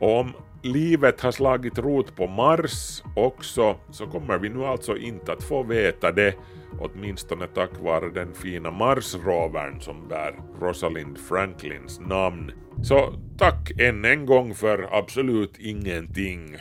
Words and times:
Och 0.00 0.18
om 0.18 0.32
livet 0.62 1.20
har 1.20 1.32
slagit 1.32 1.78
rot 1.78 2.16
på 2.16 2.26
Mars 2.26 3.02
också 3.16 3.76
så 3.90 4.06
kommer 4.06 4.38
vi 4.38 4.48
nu 4.48 4.64
alltså 4.64 4.96
inte 4.96 5.32
att 5.32 5.42
få 5.42 5.62
veta 5.62 6.12
det, 6.12 6.34
åtminstone 6.78 7.46
tack 7.46 7.70
vare 7.80 8.10
den 8.10 8.34
fina 8.34 8.70
Mars-rovern 8.70 9.80
som 9.80 10.08
bär 10.08 10.34
Rosalind 10.60 11.18
Franklins 11.18 12.00
namn. 12.00 12.52
Så 12.82 13.14
tack 13.38 13.70
än 13.80 14.04
en 14.04 14.26
gång 14.26 14.54
för 14.54 14.88
absolut 14.98 15.58
ingenting, 15.58 16.56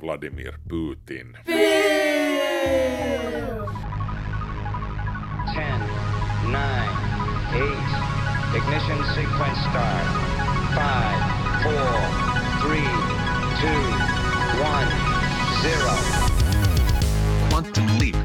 Vladimir 0.00 0.54
Putin. 0.68 1.36
Ten, 5.54 5.80
nine, 6.46 6.96
eight. 7.54 7.90
Ignition 8.56 9.04
sequence 9.14 9.60
start. 9.70 10.06
Five, 10.74 11.20
four, 11.62 12.29
three, 12.60 12.88
two, 13.60 13.82
one, 14.60 14.90
zero. 15.62 15.94
Quantum 17.48 17.86
leap. 17.98 18.16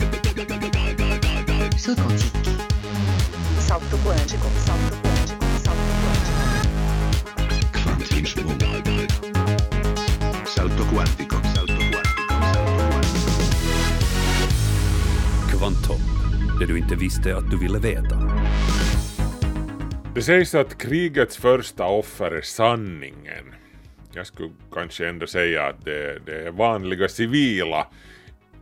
Salto 3.59 3.97
quântico, 4.03 4.47
salto 4.65 4.95
quântico, 5.01 5.45
salto 5.63 5.93
quântico. 6.01 6.45
Salto. 7.85 8.15
Salto. 11.55 11.85
Salto 15.59 15.95
det 16.59 16.65
du 16.65 16.77
inte 16.77 16.95
visste 16.95 17.37
att 17.37 17.51
du 17.51 17.57
ville 17.57 17.79
veta. 17.79 18.31
Det 20.15 20.21
sägs 20.21 20.55
att 20.55 20.77
krigets 20.77 21.37
första 21.37 21.85
offer 21.85 22.31
är 22.31 22.41
sanningen. 22.41 23.45
Jag 24.15 24.27
skulle 24.27 24.51
kanske 24.73 25.07
ändå 25.07 25.27
säga 25.27 25.63
att 25.63 25.85
det, 25.85 26.19
det 26.25 26.47
är 26.47 26.51
vanliga 26.51 27.07
civila, 27.07 27.87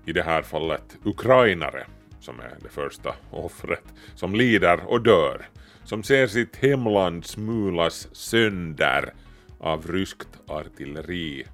i 0.06 0.14
det 0.14 0.24
här 0.24 0.42
fallet 0.42 0.98
ukrainare, 1.04 1.86
som 2.20 2.40
är 2.40 2.58
det 2.64 2.70
första 2.70 3.16
offret, 3.32 3.84
som 4.16 4.36
lider 4.36 4.80
och 4.86 5.02
dör, 5.02 5.48
som 5.84 6.04
ser 6.04 6.28
sitt 6.28 6.56
hemland 6.56 7.26
smulas 7.26 8.08
sönder 8.12 9.14
av 9.60 9.92
ryskt 9.92 10.40
artilleri, 10.48 11.46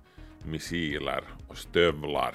missiler 0.46 1.24
och 1.48 1.58
stövlar. 1.58 2.34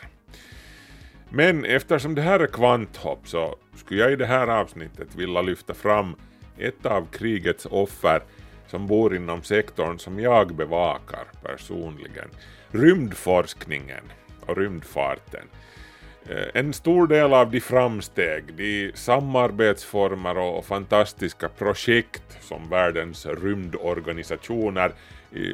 Men 1.31 1.65
eftersom 1.65 2.15
det 2.15 2.23
här 2.23 2.41
är 2.41 2.47
kvanthopp 2.47 3.29
så 3.29 3.57
skulle 3.77 4.01
jag 4.01 4.13
i 4.13 4.17
det 4.17 4.27
här 4.27 4.49
avsnittet 4.49 5.15
vilja 5.15 5.43
lyfta 5.43 5.75
fram 5.75 6.17
ett 6.59 6.87
av 6.87 7.07
krigets 7.13 7.67
offer 7.67 8.23
som 8.75 8.87
bor 8.87 9.17
inom 9.17 9.43
sektorn 9.43 9.99
som 9.99 10.21
jag 10.21 10.55
bevakar 10.55 11.25
personligen. 11.43 12.29
Rymdforskningen 12.71 14.05
och 14.41 14.57
rymdfarten. 14.57 15.47
Eh, 16.29 16.47
en 16.55 16.73
stor 16.73 17.07
del 17.07 17.35
av 17.35 17.51
de 17.51 17.61
framsteg, 17.61 18.55
de 18.55 18.93
samarbetsformer 18.95 20.39
och 20.39 20.65
fantastiska 20.65 21.49
projekt 21.49 22.39
som 22.41 22.71
världens 22.71 23.27
rymdorganisationer, 23.27 24.93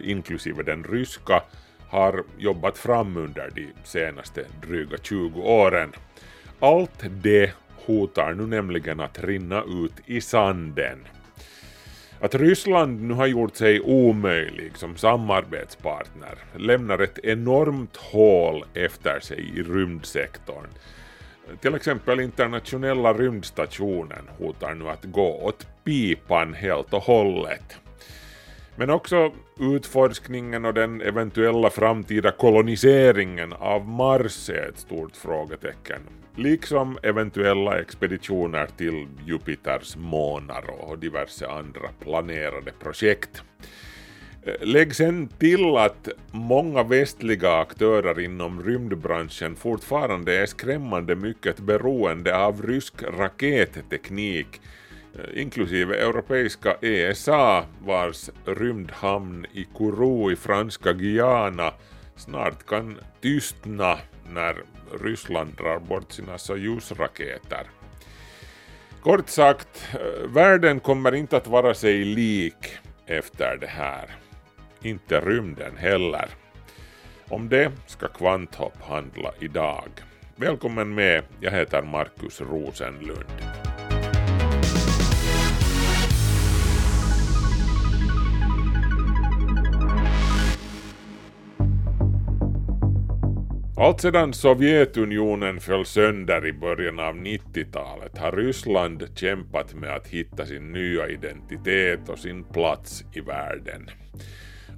inklusive 0.04 0.62
den 0.62 0.84
ryska, 0.84 1.42
har 1.88 2.24
jobbat 2.38 2.78
fram 2.78 3.16
under 3.16 3.50
de 3.54 3.68
senaste 3.84 4.44
dryga 4.62 4.96
20 5.02 5.40
åren. 5.40 5.92
Allt 6.60 7.04
det 7.22 7.52
hotar 7.86 8.34
nu 8.34 8.46
nämligen 8.46 9.00
att 9.00 9.24
rinna 9.24 9.62
ut 9.62 9.94
i 10.06 10.20
sanden. 10.20 10.98
Att 12.22 12.34
Ryssland 12.34 13.02
nu 13.02 13.14
har 13.14 13.26
gjort 13.26 13.56
sig 13.56 13.80
omöjlig 13.80 14.76
som 14.76 14.96
samarbetspartner 14.96 16.38
lämnar 16.56 16.98
ett 16.98 17.18
enormt 17.18 17.96
hål 17.96 18.64
efter 18.74 19.20
sig 19.20 19.58
i 19.58 19.62
rymdsektorn. 19.62 20.66
Till 21.60 21.74
exempel 21.74 22.20
internationella 22.20 23.12
rymdstationen 23.12 24.28
hotar 24.38 24.74
nu 24.74 24.88
att 24.88 25.04
gå 25.04 25.44
åt 25.44 25.66
pipan 25.84 26.54
helt 26.54 26.94
och 26.94 27.02
hållet. 27.02 27.80
Men 28.80 28.90
också 28.90 29.32
utforskningen 29.58 30.64
och 30.64 30.74
den 30.74 31.00
eventuella 31.00 31.70
framtida 31.70 32.30
koloniseringen 32.30 33.52
av 33.52 33.88
Mars 33.88 34.50
är 34.50 34.68
ett 34.68 34.78
stort 34.78 35.16
frågetecken. 35.16 36.00
Liksom 36.36 36.98
eventuella 37.02 37.78
expeditioner 37.80 38.68
till 38.76 39.06
Jupiters 39.26 39.96
månar 39.96 40.64
och 40.80 40.98
diverse 40.98 41.46
andra 41.46 41.88
planerade 42.00 42.72
projekt. 42.82 43.42
Eh, 44.42 44.66
lägg 44.66 44.94
sen 44.94 45.28
till 45.28 45.76
att 45.76 46.08
många 46.30 46.82
västliga 46.82 47.52
aktörer 47.52 48.20
inom 48.20 48.62
rymdbranschen 48.62 49.56
fortfarande 49.56 50.36
är 50.36 50.46
skrämmande 50.46 51.16
mycket 51.16 51.58
beroende 51.58 52.36
av 52.38 52.62
rysk 52.62 53.02
raketteknik 53.02 54.60
Eh, 55.14 55.42
inklusive 55.42 55.96
europeiska 55.96 56.76
ESA 56.80 57.64
vars 57.80 58.30
rymdhamn 58.44 59.46
i 59.52 59.64
Kourou 59.64 60.32
i 60.32 60.36
franska 60.36 60.92
Guyana 60.92 61.72
snart 62.16 62.66
kan 62.66 62.98
tystna 63.20 63.98
när 64.32 64.56
Ryssland 65.02 65.54
drar 65.56 65.78
bort 65.78 66.12
sina 66.12 66.38
Soyuz-raketer. 66.38 67.66
Kort 69.02 69.28
sagt, 69.28 69.88
eh, 69.92 70.28
världen 70.28 70.80
kommer 70.80 71.14
inte 71.14 71.36
att 71.36 71.46
vara 71.46 71.74
sig 71.74 72.04
lik 72.04 72.78
efter 73.06 73.56
det 73.56 73.66
här. 73.66 74.10
Inte 74.82 75.20
rymden 75.20 75.76
heller. 75.76 76.28
Om 77.28 77.48
det 77.48 77.72
ska 77.86 78.08
Kvanthopp 78.08 78.82
handla 78.82 79.32
idag. 79.40 79.88
Välkommen 80.36 80.94
med, 80.94 81.22
jag 81.40 81.50
heter 81.50 81.82
Markus 81.82 82.40
Rosenlund. 82.40 83.69
Allt 93.80 94.00
sedan 94.00 94.32
Sovjetunionen 94.32 95.60
föll 95.60 95.86
sönder 95.86 96.46
i 96.46 96.52
början 96.52 96.98
av 96.98 97.14
90-talet 97.14 98.18
har 98.18 98.32
Ryssland 98.32 99.08
kämpat 99.14 99.74
med 99.74 99.96
att 99.96 100.06
hitta 100.06 100.46
sin 100.46 100.72
nya 100.72 101.08
identitet 101.08 102.08
och 102.08 102.18
sin 102.18 102.44
plats 102.44 103.04
i 103.12 103.20
världen. 103.20 103.90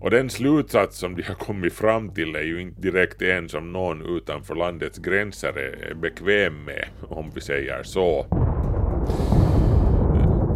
Och 0.00 0.10
den 0.10 0.30
slutsats 0.30 0.98
som 0.98 1.16
de 1.16 1.22
har 1.22 1.34
kommit 1.34 1.72
fram 1.72 2.14
till 2.14 2.36
är 2.36 2.42
ju 2.42 2.60
inte 2.60 2.80
direkt 2.80 3.22
en 3.22 3.48
som 3.48 3.72
någon 3.72 4.16
utanför 4.16 4.54
landets 4.54 4.98
gränser 4.98 5.58
är 5.58 5.94
bekväm 5.94 6.64
med, 6.64 6.84
om 7.08 7.30
vi 7.34 7.40
säger 7.40 7.82
så. 7.82 8.26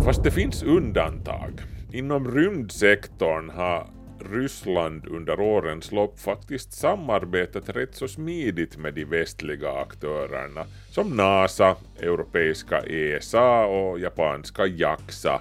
Fast 0.05 0.25
det 0.25 0.31
finns 0.31 0.63
undantag. 0.63 1.53
Inom 1.93 2.35
rymdsektorn 2.35 3.51
har 3.51 3.96
Ryssland 4.27 5.07
under 5.07 5.41
årens 5.41 5.93
lopp 5.93 6.21
faktiskt 6.21 6.73
samarbetat 6.73 7.69
rätt 7.69 7.95
så 7.95 8.09
smidigt 8.09 8.77
med 8.77 8.95
de 8.95 9.05
västliga 9.05 9.73
aktörerna 9.73 10.65
som 10.91 11.09
NASA, 11.09 11.77
europeiska 12.01 12.81
ESA 12.81 13.65
och 13.65 14.01
japanska 14.01 14.67
JAXA. 14.67 15.41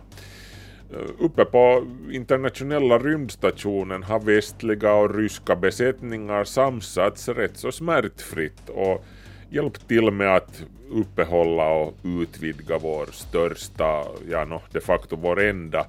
Eh, 0.94 1.10
uppe 1.20 1.46
på 1.46 1.86
internationella 2.12 3.00
rymdstationen 3.00 4.04
har 4.04 4.20
västliga 4.20 4.94
och 4.94 5.16
ryska 5.16 5.56
besättningar 5.56 6.44
samsats 6.44 7.30
rätt 7.30 7.58
så 7.58 7.72
smärtfritt 7.72 8.70
och 8.70 9.06
hjälpt 9.50 9.88
till 9.88 10.12
med 10.12 10.36
att 10.36 10.64
uppehålla 10.92 11.70
och 11.70 11.94
utvidga 12.04 12.78
vår 12.78 13.06
största, 13.12 14.04
ja 14.30 14.46
no, 14.46 14.62
de 14.72 14.80
facto 14.80 15.16
vår 15.16 15.42
enda 15.42 15.86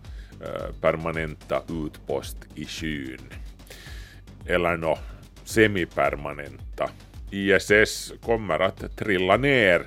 permanenta 0.81 1.61
utpost 1.69 2.37
i 2.55 2.65
skyn. 2.65 3.21
Eller 4.45 4.77
nå, 4.77 4.97
semipermanenta. 5.43 6.89
ISS 7.31 8.13
kommer 8.21 8.59
att 8.59 8.97
trilla 8.97 9.37
ner 9.37 9.81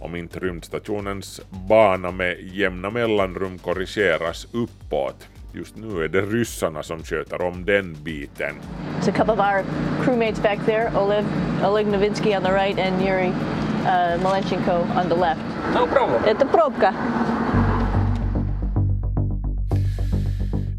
om 0.00 0.16
inte 0.16 0.38
rymdstationens 0.38 1.40
bana 1.50 2.10
med 2.10 2.40
jämna 2.40 2.90
mellanrum 2.90 3.58
korrigeras 3.58 4.46
uppåt. 4.52 5.28
Just 5.52 5.76
nu 5.76 6.04
är 6.04 6.08
det 6.08 6.20
ryssarna 6.20 6.82
som 6.82 7.02
sköter 7.02 7.42
om 7.42 7.64
den 7.64 7.96
biten. 8.02 8.54
It's 9.00 9.08
a 9.08 9.12
couple 9.12 9.32
of 9.32 9.40
our 9.40 9.64
crewmates 10.04 10.42
back 10.42 10.58
there, 10.66 10.90
Oleg, 10.96 11.24
Oleg 11.64 11.86
Novinsky 11.86 12.36
on 12.36 12.42
the 12.42 12.52
right 12.52 12.78
and 12.78 13.02
Yuri 13.02 13.28
uh, 13.28 14.22
Malenchenko 14.22 14.86
on 15.00 15.08
the 15.08 15.16
left. 15.16 15.40
No 15.74 15.86
problem. 15.86 16.22
Это 16.24 16.46
пробка. 16.46 16.94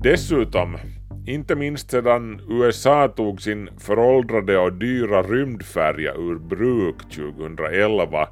Dessutom, 0.06 0.76
inte 1.26 1.54
minst 1.54 1.90
sedan 1.90 2.40
USA 2.48 3.08
tog 3.08 3.42
sin 3.42 3.68
föråldrade 3.78 4.58
och 4.58 4.72
dyra 4.72 5.22
rymdfärja 5.22 6.14
ur 6.14 6.38
bruk 6.38 6.96
2011 6.98 8.28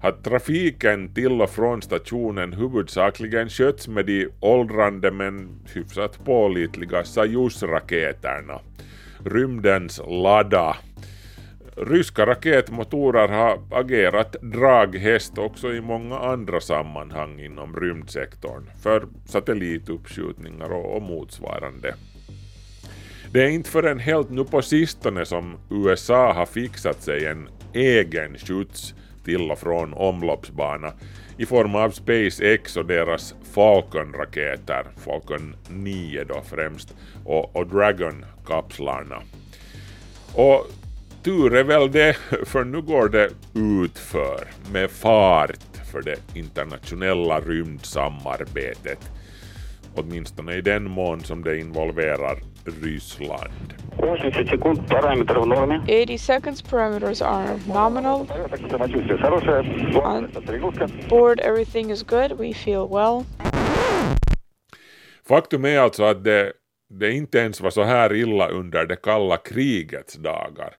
har 0.00 0.12
trafiken 0.12 1.14
till 1.14 1.42
och 1.42 1.50
från 1.50 1.82
stationen 1.82 2.52
huvudsakligen 2.52 3.48
skötts 3.48 3.88
med 3.88 4.06
de 4.06 4.28
åldrande 4.40 5.10
men 5.10 5.60
hyfsat 5.74 6.24
pålitliga 6.24 7.04
Soyuz-raketerna, 7.04 8.60
rymdens 9.24 10.00
ladda. 10.08 10.76
Ryska 11.76 12.26
raketmotorer 12.26 13.28
har 13.28 13.60
agerat 13.70 14.36
draghäst 14.42 15.38
också 15.38 15.72
i 15.72 15.80
många 15.80 16.18
andra 16.18 16.60
sammanhang 16.60 17.40
inom 17.40 17.76
rymdsektorn, 17.76 18.70
för 18.82 19.06
satellituppskjutningar 19.26 20.72
och, 20.72 20.96
och 20.96 21.02
motsvarande. 21.02 21.94
Det 23.32 23.42
är 23.42 23.48
inte 23.48 23.70
förrän 23.70 23.98
helt 23.98 24.30
nu 24.30 24.44
på 24.44 24.62
sistone 24.62 25.26
som 25.26 25.56
USA 25.70 26.32
har 26.32 26.46
fixat 26.46 27.02
sig 27.02 27.26
en 27.26 27.48
egen 27.72 28.38
skjuts 28.38 28.94
till 29.24 29.50
och 29.50 29.58
från 29.58 29.94
omloppsbana 29.94 30.92
i 31.36 31.46
form 31.46 31.74
av 31.74 31.90
SpaceX 31.90 32.76
och 32.76 32.86
deras 32.86 33.34
Falcon-raketer, 33.54 34.86
Falcon 34.96 35.56
9 35.68 36.24
då 36.24 36.42
främst, 36.44 36.94
och, 37.24 37.56
och 37.56 37.66
Dragon-kapslarna. 37.66 39.22
Och 40.34 40.66
tur 41.23 41.55
är 41.55 41.63
väl 41.63 41.91
det, 41.91 42.17
för 42.45 42.63
nu 42.63 42.81
går 42.81 43.09
det 43.09 43.29
utför 43.55 44.47
med 44.73 44.91
fart 44.91 45.51
för 45.91 46.01
det 46.01 46.17
internationella 46.33 47.39
rymdsamarbetet. 47.39 49.11
Åtminstone 49.95 50.55
i 50.55 50.61
den 50.61 50.83
mån 50.83 51.21
som 51.21 51.43
det 51.43 51.59
involverar 51.59 52.37
Ryssland. 52.81 53.73
80 53.97 54.47
секунд, 54.47 54.87
параметры 54.89 55.39
в 55.39 55.45
норме. 55.47 55.81
80 55.87 56.17
seconds 56.17 56.61
parameters 56.61 57.21
are 57.21 57.59
nominal. 57.67 58.27
Самочувствие 58.71 59.17
хорошее. 59.17 59.59
On 60.03 60.27
Тренировка. 60.47 60.87
board, 61.09 61.39
everything 61.39 61.91
is 61.91 62.03
good. 62.03 62.31
We 62.31 62.53
feel 62.53 62.87
well. 62.91 63.23
Faktum 65.27 65.65
är 65.65 65.79
alltså 65.79 66.03
att 66.03 66.23
det, 66.23 66.53
det 66.89 67.11
inte 67.11 67.37
ens 67.39 67.61
var 67.61 67.69
så 67.69 67.83
här 67.83 68.13
illa 68.13 68.47
under 68.47 68.85
det 68.85 68.95
kalla 68.95 69.37
krigets 69.37 70.13
dagar. 70.15 70.73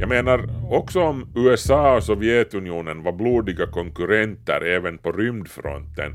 Jag 0.00 0.08
menar, 0.08 0.48
också 0.70 1.00
om 1.00 1.28
USA 1.34 1.96
och 1.96 2.02
Sovjetunionen 2.02 3.02
var 3.02 3.12
blodiga 3.12 3.66
konkurrenter 3.66 4.60
även 4.60 4.98
på 4.98 5.12
rymdfronten 5.12 6.14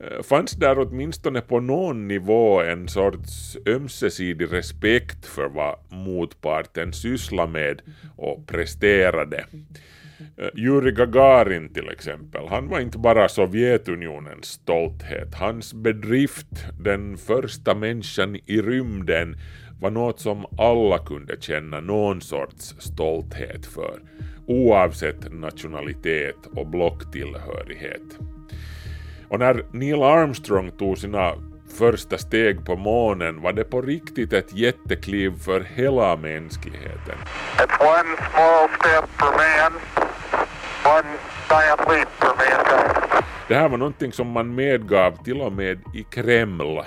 eh, 0.00 0.22
fanns 0.22 0.52
där 0.52 0.78
åtminstone 0.78 1.40
på 1.40 1.60
någon 1.60 2.08
nivå 2.08 2.60
en 2.62 2.88
sorts 2.88 3.56
ömsesidig 3.66 4.52
respekt 4.52 5.26
för 5.26 5.48
vad 5.48 5.76
motparten 5.88 6.92
sysslade 6.92 7.52
med 7.52 7.82
och 8.16 8.46
presterade. 8.46 9.44
Eh, 10.36 10.48
Jurij 10.54 10.92
Gagarin 10.92 11.72
till 11.72 11.88
exempel, 11.88 12.48
han 12.48 12.68
var 12.68 12.80
inte 12.80 12.98
bara 12.98 13.28
Sovjetunionens 13.28 14.46
stolthet. 14.46 15.34
Hans 15.34 15.74
bedrift, 15.74 16.64
den 16.80 17.16
första 17.16 17.74
människan 17.74 18.36
i 18.46 18.62
rymden, 18.62 19.36
var 19.80 19.90
något 19.90 20.20
som 20.20 20.46
alla 20.58 20.98
kunde 20.98 21.40
känna 21.40 21.80
någon 21.80 22.20
sorts 22.20 22.74
stolthet 22.78 23.66
för, 23.66 24.00
oavsett 24.46 25.32
nationalitet 25.32 26.36
och 26.56 26.66
blocktillhörighet. 26.66 28.18
Och 29.28 29.38
när 29.38 29.64
Neil 29.72 30.02
Armstrong 30.02 30.70
tog 30.70 30.98
sina 30.98 31.32
första 31.78 32.18
steg 32.18 32.64
på 32.66 32.76
månen 32.76 33.42
var 33.42 33.52
det 33.52 33.64
på 33.64 33.82
riktigt 33.82 34.32
ett 34.32 34.54
jättekliv 34.54 35.32
för 35.38 35.60
hela 35.60 36.16
mänskligheten. 36.16 37.18
It's 37.56 37.80
one 37.80 38.16
small 38.16 38.68
step 38.80 39.08
for 39.18 39.32
man, 39.32 39.80
one 40.98 41.08
giant 41.50 41.80
leap 41.88 42.08
for 42.08 42.26
mankind. 42.26 43.24
Det 43.48 43.54
här 43.54 43.68
var 43.68 43.78
någonting 43.78 44.12
som 44.12 44.30
man 44.30 44.54
medgav 44.54 45.24
till 45.24 45.40
och 45.40 45.52
med 45.52 45.80
i 45.94 46.02
Kreml. 46.02 46.80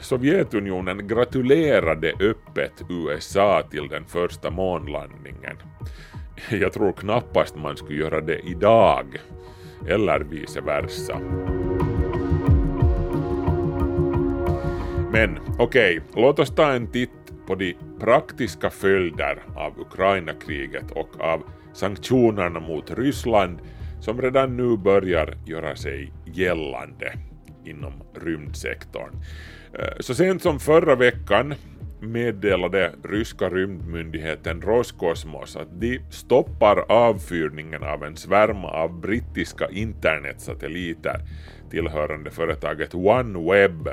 Sovjetunionen 0.00 1.08
gratulerade 1.08 2.12
öppet 2.20 2.72
USA 2.88 3.62
till 3.70 3.88
den 3.88 4.04
första 4.04 4.50
månlandningen. 4.50 5.56
Jag 6.50 6.72
tror 6.72 6.92
knappast 6.92 7.56
man 7.56 7.76
skulle 7.76 7.98
göra 7.98 8.20
det 8.20 8.38
idag, 8.38 9.06
eller 9.88 10.20
vice 10.20 10.60
versa. 10.60 11.20
Men 15.12 15.38
okej, 15.58 16.00
okay, 16.00 16.22
låt 16.22 16.38
oss 16.38 16.54
ta 16.54 16.72
en 16.72 16.86
titt 16.86 17.10
på 17.46 17.54
de 17.54 17.74
praktiska 18.00 18.70
följder 18.70 19.42
av 19.56 19.80
Ukraina-kriget 19.80 20.90
och 20.90 21.20
av 21.20 21.42
sanktionerna 21.72 22.60
mot 22.60 22.90
Ryssland 22.90 23.58
som 24.00 24.22
redan 24.22 24.56
nu 24.56 24.76
börjar 24.76 25.34
göra 25.46 25.76
sig 25.76 26.12
gällande 26.24 27.12
inom 27.64 27.92
rymdsektorn. 28.14 29.10
Eh, 29.72 30.00
så 30.00 30.14
sent 30.14 30.42
som 30.42 30.60
förra 30.60 30.94
veckan 30.94 31.54
meddelade 32.00 32.92
ryska 33.04 33.50
rymdmyndigheten 33.50 34.62
Roskosmos 34.62 35.56
att 35.56 35.80
de 35.80 36.00
stoppar 36.10 36.84
avfyrningen 36.88 37.82
av 37.82 38.04
en 38.04 38.16
svärm 38.16 38.64
av 38.64 39.00
brittiska 39.00 39.68
internetsatelliter 39.70 41.20
tillhörande 41.70 42.30
företaget 42.30 42.94
OneWeb 42.94 43.88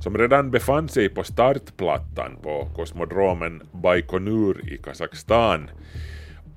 som 0.00 0.18
redan 0.18 0.50
befann 0.50 0.88
sig 0.88 1.08
på 1.08 1.24
startplattan 1.24 2.36
på 2.42 2.68
kosmodromen 2.76 3.62
Baikonur 3.72 4.72
i 4.72 4.78
Kazakstan. 4.78 5.70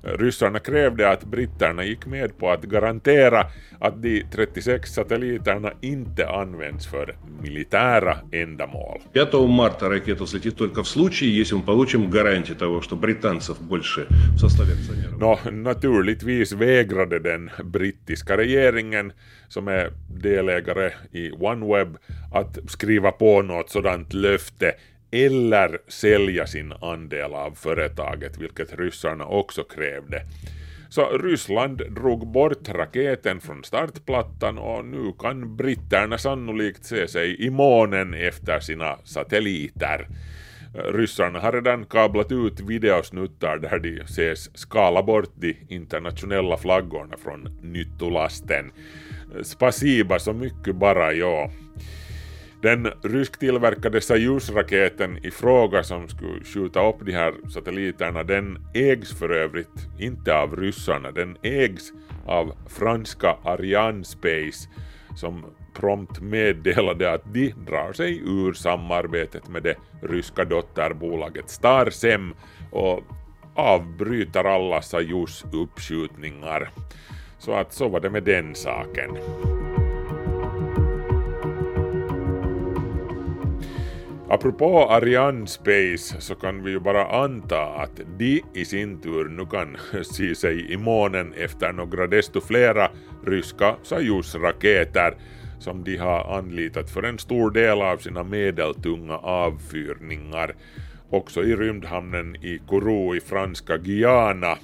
Ryssarna 0.07 0.59
krävde 0.59 1.09
att 1.09 1.23
britterna 1.23 1.83
gick 1.83 2.05
med 2.05 2.37
på 2.37 2.49
att 2.51 2.63
garantera 2.63 3.45
att 3.79 4.01
de 4.01 4.23
36 4.31 4.93
satelliterna 4.93 5.71
inte 5.81 6.29
används 6.29 6.87
för 6.87 7.15
militära 7.41 8.17
ändamål. 8.31 9.01
5 9.13 9.49
марта 9.49 9.89
ракета 9.89 10.23
взлетит 10.23 10.57
только 10.57 10.83
в 10.83 10.87
случае, 10.87 11.37
если 11.37 11.55
мы 11.55 11.63
получим 11.63 12.09
гарантии 12.09 12.53
того, 12.53 12.81
что 12.81 12.95
британцев 12.95 13.59
больше 13.59 14.07
в 14.35 14.39
составе 14.39 14.73
акционеров. 14.73 15.19
Nå, 15.19 15.39
naturligtvis 15.51 16.51
vägrade 16.51 17.19
den 17.19 17.49
brittiska 17.63 18.37
regeringen, 18.37 19.11
som 19.47 19.67
är 19.67 19.91
delägare 20.09 20.91
i 21.11 21.31
OneWeb, 21.31 21.97
att 22.33 22.57
skriva 22.67 23.11
på 23.11 23.41
något 23.41 23.69
sådant 23.69 24.13
löfte 24.13 24.73
eller 25.12 25.78
sälja 25.88 26.46
sin 26.46 26.72
andel 26.72 27.34
av 27.34 27.54
företaget, 27.54 28.38
vilket 28.38 28.78
ryssarna 28.78 29.24
också 29.24 29.64
krävde. 29.64 30.22
Så 30.88 31.18
Ryssland 31.18 31.82
drog 31.94 32.26
bort 32.26 32.68
raketen 32.68 33.40
från 33.40 33.64
startplattan 33.64 34.58
och 34.58 34.84
nu 34.84 35.12
kan 35.18 35.56
britterna 35.56 36.18
sannolikt 36.18 36.84
se 36.84 37.08
sig 37.08 37.46
i 37.46 37.50
månen 37.50 38.14
efter 38.14 38.60
sina 38.60 38.96
satelliter. 39.04 40.06
Ryssarna 40.74 41.40
har 41.40 41.52
redan 41.52 41.84
kablat 41.84 42.32
ut 42.32 42.60
videosnuttar 42.60 43.58
där 43.58 43.78
de 43.78 44.00
ses 44.00 44.58
skala 44.58 45.02
bort 45.02 45.30
de 45.34 45.56
internationella 45.68 46.56
flaggorna 46.56 47.16
från 47.24 47.58
nyttolasten. 47.62 48.72
Spasiba 49.42 50.18
så 50.18 50.32
mycket 50.32 50.76
bara, 50.76 51.12
ja. 51.12 51.50
Den 52.62 52.92
rysktillverkade 53.02 54.00
Soyuz-raketen 54.00 55.18
i 55.22 55.30
fråga 55.30 55.82
som 55.82 56.08
skulle 56.08 56.44
skjuta 56.44 56.88
upp 56.88 56.96
de 57.00 57.12
här 57.12 57.34
satelliterna, 57.50 58.22
den 58.22 58.58
ägs 58.74 59.18
för 59.18 59.30
övrigt 59.30 59.88
inte 59.98 60.36
av 60.36 60.56
ryssarna, 60.56 61.10
den 61.10 61.36
ägs 61.42 61.92
av 62.26 62.52
franska 62.68 63.36
Ariane 63.44 64.04
Space 64.04 64.68
som 65.16 65.44
prompt 65.74 66.20
meddelade 66.20 67.12
att 67.12 67.34
de 67.34 67.54
drar 67.66 67.92
sig 67.92 68.18
ur 68.18 68.52
samarbetet 68.52 69.48
med 69.48 69.62
det 69.62 69.74
ryska 70.02 70.44
dotterbolaget 70.44 71.50
Starsem 71.50 72.34
och 72.70 73.00
avbryter 73.54 74.44
alla 74.44 74.80
Soyuz-uppskjutningar. 74.80 76.70
Så 77.38 77.52
att 77.52 77.72
så 77.72 77.88
var 77.88 78.00
det 78.00 78.10
med 78.10 78.22
den 78.22 78.54
saken. 78.54 79.10
Apropå 84.32 84.86
Ariane 84.90 85.46
Space 85.46 86.20
så 86.20 86.34
kan 86.34 86.62
vi 86.64 86.70
ju 86.70 86.80
bara 86.80 87.24
anta 87.24 87.66
att 87.66 88.00
de 88.18 88.42
i 88.54 88.64
sin 88.64 89.00
tur 89.00 89.28
nu 89.28 89.46
kan 89.46 89.76
se 90.04 90.34
sig 90.34 90.72
i 90.72 90.76
månen 90.76 91.32
efter 91.36 91.72
några 91.72 92.06
desto 92.06 92.40
flera 92.40 92.90
ryska 93.26 93.76
Soyuz-raketer 93.82 95.14
som 95.58 95.84
de 95.84 95.96
har 95.96 96.38
anlitat 96.38 96.90
för 96.90 97.02
en 97.02 97.18
stor 97.18 97.50
del 97.50 97.82
av 97.82 97.96
sina 97.96 98.24
medeltunga 98.24 99.16
avfyrningar, 99.16 100.54
också 101.10 101.42
i 101.42 101.56
rymdhamnen 101.56 102.36
i 102.36 102.58
Kourou 102.68 103.16
i 103.16 103.20
franska 103.20 103.76
Guyana. 103.76 104.58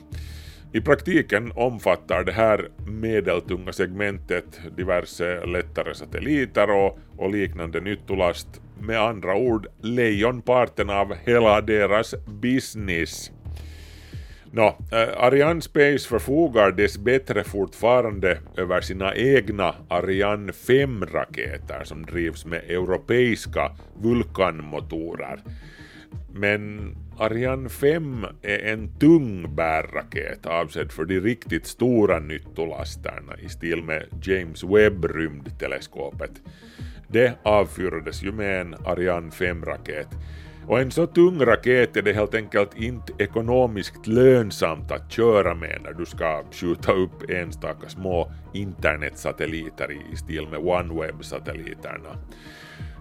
I 0.72 0.80
praktiken 0.80 1.52
omfattar 1.54 2.24
det 2.24 2.32
här 2.32 2.68
medeltunga 2.86 3.72
segmentet 3.72 4.60
diverse 4.76 5.46
lättare 5.46 5.94
satelliter 5.94 6.70
och, 6.70 6.98
och 7.16 7.30
liknande 7.30 7.80
nyttolast 7.80 8.60
med 8.80 9.00
andra 9.00 9.34
ord 9.36 9.66
lejonparten 9.80 10.90
av 10.90 11.14
hela 11.24 11.60
deras 11.60 12.14
business. 12.26 13.30
Nå, 14.52 14.66
eh, 14.92 15.22
Ariane 15.22 15.60
Space 15.60 16.08
förfogar 16.08 16.72
dess 16.72 16.98
bättre 16.98 17.44
fortfarande 17.44 18.38
över 18.56 18.80
sina 18.80 19.14
egna 19.14 19.74
Ariane 19.88 20.52
5-raketer 20.52 21.84
som 21.84 22.06
drivs 22.06 22.46
med 22.46 22.70
europeiska 22.70 23.72
vulkanmotorer. 24.02 25.40
Men 26.32 26.94
Ariane 27.18 27.68
5 27.68 28.26
är 28.42 28.58
en 28.58 28.98
tung 28.98 29.54
bärraket 29.54 30.46
avsedd 30.46 30.92
för 30.92 31.04
de 31.04 31.20
riktigt 31.20 31.66
stora 31.66 32.18
nyttolasterna 32.18 33.36
i 33.38 33.48
stil 33.48 33.82
med 33.82 34.06
James 34.22 34.64
Webb-rymdteleskopet. 34.64 36.32
Det 37.08 37.38
avfyrades 37.42 38.22
ju 38.22 38.32
med 38.32 38.60
en 38.60 38.74
Ariane 38.84 39.30
5-raket 39.30 40.08
och 40.68 40.80
en 40.80 40.90
så 40.90 41.06
tung 41.06 41.44
raket 41.44 41.96
är 41.96 42.02
det 42.02 42.12
helt 42.12 42.34
enkelt 42.34 42.76
inte 42.76 43.12
ekonomiskt 43.18 44.06
lönsamt 44.06 44.92
att 44.92 45.12
köra 45.12 45.54
med 45.54 45.80
när 45.84 45.92
du 45.92 46.06
ska 46.06 46.44
skjuta 46.50 46.92
upp 46.92 47.30
enstaka 47.30 47.88
små 47.88 48.32
internetsatelliter 48.52 49.92
i 49.92 50.16
stil 50.16 50.48
med 50.50 50.60
OneWeb-satelliterna. 50.60 52.16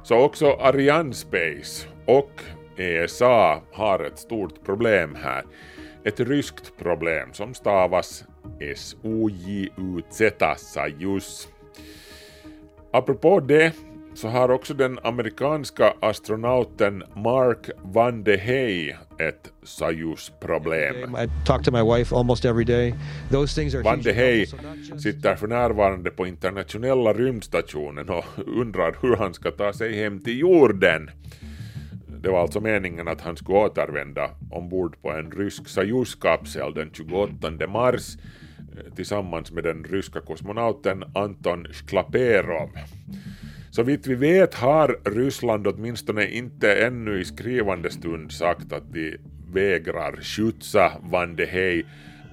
Så 0.03 0.17
också 0.17 0.51
Ariane 0.51 1.13
Space 1.13 1.87
och 2.05 2.31
ESA 2.77 3.61
har 3.71 3.99
ett 3.99 4.19
stort 4.19 4.65
problem 4.65 5.17
här. 5.23 5.43
Ett 6.03 6.19
ryskt 6.19 6.77
problem 6.77 7.33
som 7.33 7.53
stavas 7.53 8.25
S-O-J-U-Z, 8.59 10.55
Sajus. 10.57 11.47
Apropå 12.91 13.39
det 13.39 13.73
så 14.15 14.27
har 14.27 14.51
också 14.51 14.73
den 14.73 14.99
amerikanska 15.03 15.93
astronauten 15.99 17.03
Mark 17.15 17.69
Van 17.83 18.23
de 18.23 18.37
Hey 18.37 18.95
ett 19.19 19.51
Soyuz-problem. 19.63 21.15
Van 23.83 24.01
de 24.01 24.13
Hey 24.13 24.45
sitter 24.99 25.35
för 25.35 25.47
närvarande 25.47 26.11
på 26.11 26.27
internationella 26.27 27.13
rymdstationen 27.13 28.09
och 28.09 28.25
undrar 28.45 28.95
hur 29.01 29.15
han 29.15 29.33
ska 29.33 29.51
ta 29.51 29.73
sig 29.73 29.95
hem 30.03 30.19
till 30.19 30.39
jorden. 30.39 31.09
Det 32.21 32.29
var 32.29 32.41
alltså 32.41 32.59
meningen 32.59 33.07
att 33.07 33.21
han 33.21 33.37
skulle 33.37 33.57
återvända 33.57 34.29
ombord 34.51 35.01
på 35.01 35.11
en 35.11 35.31
rysk 35.31 35.67
Soyuz-kapsel 35.67 36.73
den 36.73 36.91
28 36.93 37.67
mars 37.67 38.17
eh, 38.57 38.93
tillsammans 38.95 39.51
med 39.51 39.63
den 39.63 39.83
ryska 39.83 40.21
kosmonauten 40.21 41.03
Anton 41.15 41.67
Sklaperov. 41.73 42.69
Så 43.75 43.83
vitt 43.83 44.07
vi 44.07 44.15
vet 44.15 44.53
har 44.53 44.99
Ryssland 45.03 45.67
åtminstone 45.67 46.27
inte 46.27 46.75
ännu 46.75 47.19
i 47.19 47.25
skrivande 47.25 47.91
stund 47.91 48.31
sagt 48.31 48.73
att 48.73 48.93
de 48.93 49.17
vägrar 49.53 50.21
skjutsa 50.21 50.91
Van 51.03 51.35
de 51.35 51.45
Hey, 51.45 51.83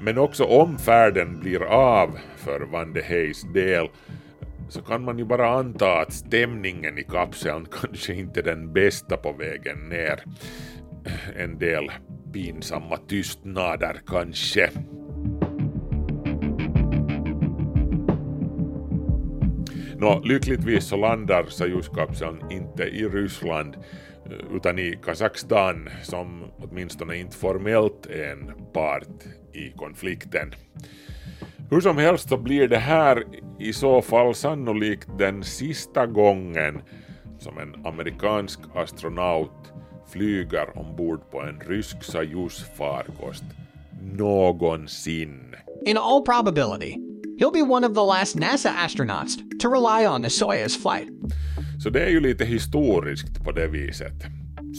men 0.00 0.18
också 0.18 0.44
om 0.44 0.78
färden 0.78 1.40
blir 1.40 1.62
av 1.62 2.18
för 2.37 2.61
Van 2.61 2.92
de 2.92 3.00
Heys 3.00 3.42
del 3.54 3.88
så 4.68 4.82
kan 4.82 5.04
man 5.04 5.18
ju 5.18 5.25
bara 5.25 5.58
anta 5.58 6.00
att 6.00 6.12
stämningen 6.12 6.99
i 6.99 7.02
kapseln 7.02 7.66
kanske 7.80 8.14
inte 8.14 8.40
är 8.40 8.44
den 8.44 8.72
bästa 8.72 9.16
på 9.16 9.32
vägen 9.32 9.88
ner. 9.88 10.25
En 11.37 11.58
del 11.58 11.90
pinsamma 12.32 12.96
tystnader 12.96 14.00
kanske. 14.06 14.70
Nå, 20.02 20.21
lyckligtvis 20.25 20.85
så 20.85 20.97
landar 20.97 21.44
Soyuz-kapseln 21.44 22.50
inte 22.50 22.82
i 22.82 23.09
Ryssland 23.09 23.76
eh, 24.26 24.56
utan 24.56 24.78
i 24.78 24.99
Kazakstan 25.02 25.88
som 26.02 26.44
åtminstone 26.59 27.16
inte 27.16 27.37
formellt 27.37 28.06
är 28.06 28.32
en 28.32 28.52
part 28.73 29.25
i 29.52 29.71
konflikten. 29.71 30.54
Hur 31.71 31.80
som 31.80 31.99
helst 31.99 32.28
så 32.28 32.37
blir 32.37 32.68
det 32.68 32.78
här 32.78 33.25
i 33.59 33.73
så 33.73 34.02
fall 34.02 34.35
sannolikt 34.35 35.09
den 35.18 35.44
sista 35.44 36.06
gången 36.06 36.82
som 37.38 37.59
en 37.59 37.87
amerikansk 37.87 38.61
astronaut 38.75 39.73
flyger 40.12 40.78
ombord 40.78 41.30
på 41.30 41.40
en 41.40 41.61
rysk 41.61 41.97
Soyuz-farkost 42.02 43.44
någonsin. 44.02 45.56
In 45.87 45.97
all 45.97 46.23
probability, 46.23 46.97
he'll 47.42 47.50
be 47.50 47.62
one 47.62 47.82
of 47.82 47.94
the 47.94 48.04
last 48.04 48.37
NASA 48.37 48.70
astronauts 48.70 49.37
to 49.58 49.68
rely 49.68 50.06
on 50.06 50.22
the 50.22 50.30
Soyuz 50.30 50.76
flight. 50.82 51.08
Så 51.82 51.90
det 51.90 52.04
är 52.04 52.08
ju 52.08 52.20
lite 52.20 52.44
historiskt 52.44 53.44
på 53.44 53.52
det 53.52 53.66
viset. 53.66 54.12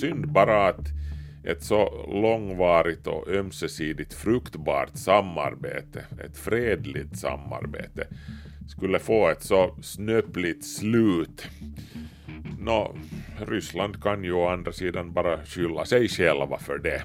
Synd 0.02 0.32
bara 0.32 0.68
att 0.68 0.88
ett 1.44 1.64
så 1.64 2.06
långvarigt 2.08 3.08
och 3.08 3.28
ömsesidigt 3.28 4.14
fruktbart 4.14 4.90
samarbete, 4.94 6.06
ett 6.26 6.38
fredligt 6.38 7.18
samarbete, 7.18 8.08
skulle 8.68 9.00
få 9.00 9.30
ett 9.30 9.44
så 9.44 9.76
snöpligt 9.82 10.66
slut. 10.66 11.48
Nå, 12.60 12.96
Ryssland 13.48 14.04
kan 14.04 14.24
ju 14.24 14.34
å 14.34 14.48
andra 14.48 14.72
sidan 14.72 15.14
bara 15.14 15.46
skylla 15.46 15.86
sig 15.86 16.10
själva 16.10 16.58
för 16.60 16.78
det. 16.78 17.04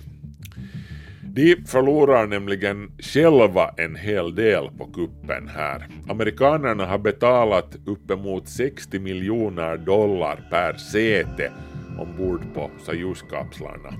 De 1.39 1.57
förlorar 1.67 2.27
nämligen 2.27 2.93
själva 2.99 3.75
en 3.77 3.97
hel 3.97 4.35
del 4.35 4.71
på 4.79 4.87
kuppen 4.87 5.49
här. 5.49 5.87
Amerikanerna 6.09 6.87
har 6.87 6.99
betalat 6.99 7.77
uppemot 7.87 8.49
60 8.49 8.99
miljoner 8.99 9.77
dollar 9.77 10.49
per 10.51 10.75
säte 10.75 11.53
ombord 11.99 12.41
på 12.55 12.71
Soyuz-kapslarna. 12.87 13.95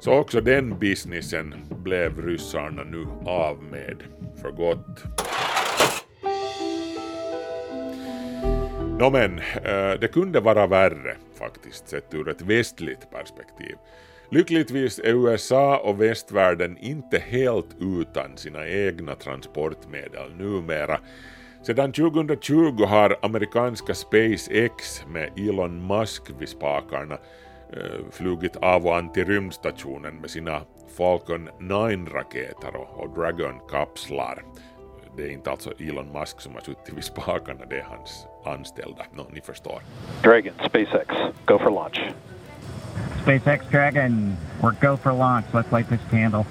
Så 0.00 0.12
också 0.12 0.40
den 0.40 0.78
businessen 0.78 1.54
blev 1.84 2.26
ryssarna 2.26 2.84
nu 2.84 3.06
av 3.24 3.62
med 3.62 4.02
för 4.42 4.50
gott. 4.50 5.04
Nå 8.98 9.10
men, 9.10 9.38
eh, 9.38 10.00
det 10.00 10.12
kunde 10.12 10.40
vara 10.40 10.66
värre 10.66 11.16
faktiskt 11.38 11.88
sett 11.88 12.14
ur 12.14 12.28
ett 12.28 12.42
västligt 12.42 13.10
perspektiv. 13.10 13.76
Lyckligtvis 14.28 14.98
är 14.98 15.26
USA 15.28 15.78
och 15.78 16.02
västvärlden 16.02 16.78
inte 16.78 17.18
helt 17.18 17.76
utan 17.80 18.36
sina 18.36 18.68
egna 18.68 19.14
transportmedel 19.14 20.34
numera. 20.36 21.00
Sedan 21.62 21.92
2020 21.92 22.84
har 22.84 23.16
amerikanska 23.22 23.94
SpaceX 23.94 25.06
med 25.08 25.30
Elon 25.36 25.86
Musk 25.86 26.22
vid 26.38 26.48
spakarna 26.48 27.14
eh, 27.72 28.10
flugit 28.10 28.56
av 28.56 28.86
och 28.86 28.96
an 28.96 29.12
till 29.12 29.24
rymdstationen 29.24 30.16
med 30.16 30.30
sina 30.30 30.62
Falcon 30.96 31.48
9-raketer 31.60 32.76
och, 32.76 33.14
Dragon-kapslar. 33.14 34.44
Det 35.16 35.22
är 35.22 35.30
inte 35.30 35.50
alltså 35.50 35.72
Elon 35.78 36.12
Musk 36.12 36.40
som 36.40 36.54
har 36.54 36.60
suttit 36.60 36.94
vid 36.94 37.04
spakarna, 37.04 37.64
det 37.70 37.76
är 37.76 37.86
hans 37.88 38.26
anställda. 38.44 39.04
No, 39.14 39.26
ni 39.32 39.40
förstår. 39.40 39.80
Dragon, 40.22 40.52
SpaceX, 40.68 41.14
go 41.46 41.58
for 41.58 41.70
launch. 41.70 42.00
SpaceX 43.26 43.68
Dragon, 43.70 44.36
we're 44.62 44.76
go 44.80 44.96
for 44.96 45.12
launch. 45.12 45.46
Let's 45.52 45.72
light 45.72 45.88
this 45.88 46.00
candle. 46.10 46.46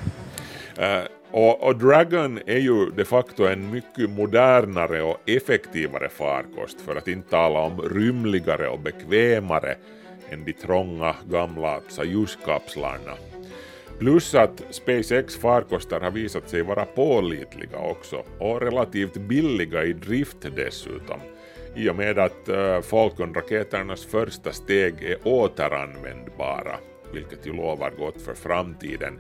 Uh, 0.78 1.08
och, 1.32 1.64
och, 1.64 1.78
Dragon 1.78 2.40
är 2.46 2.58
ju 2.58 2.90
de 2.90 3.06
facto 3.06 3.48
en 3.48 3.72
mycket 3.72 4.10
modernare 4.10 5.02
och 5.02 5.30
effektivare 5.30 6.10
farkost 6.10 6.82
för 6.82 6.96
att 6.96 7.08
inte 7.08 7.30
tala 7.30 7.60
om 7.60 7.82
rymligare 7.82 8.68
och 8.68 8.80
bekvämare 8.80 9.76
än 10.30 10.46
de 10.46 10.54
trånga 10.54 11.16
gamla 11.30 11.80
Soyuz-kapslarna. 11.90 13.14
Plus 14.00 14.36
att 14.36 14.64
SpaceX 14.70 15.36
farkoster 15.36 16.00
har 16.00 16.12
visat 16.12 16.50
sig 16.50 16.62
vara 16.62 16.86
pålitliga 16.86 17.78
också 17.78 18.24
och 18.40 18.62
relativt 18.62 19.14
billiga 19.14 19.84
i 19.84 19.94
drift 19.94 20.38
dessutom 20.56 21.20
i 21.76 21.90
och 21.90 21.96
med 21.96 22.20
att 22.20 22.50
eh, 22.50 22.82
Falcon-raketernas 22.82 24.06
första 24.06 24.52
steg 24.52 25.04
är 25.04 25.18
återanvändbara, 25.24 26.76
vilket 27.14 27.48
ju 27.48 27.54
lovar 27.54 27.92
gott 27.98 28.22
för 28.22 28.34
framtiden. 28.34 29.20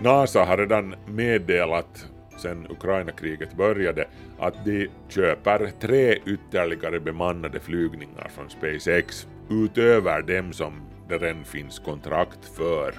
NASA 0.00 0.44
har 0.44 0.56
redan 0.56 0.94
meddelat 1.06 2.06
sedan 2.38 2.66
Ukraina-kriget 2.70 3.56
började 3.56 4.08
att 4.38 4.64
de 4.64 4.88
köper 5.08 5.70
tre 5.80 6.18
ytterligare 6.26 7.00
bemannade 7.00 7.60
flygningar 7.60 8.30
från 8.34 8.50
SpaceX 8.50 9.28
utöver 9.50 10.22
dem 10.22 10.52
som 10.52 10.82
det 11.08 11.18
redan 11.18 11.44
finns 11.44 11.78
kontrakt 11.78 12.44
för. 12.56 12.94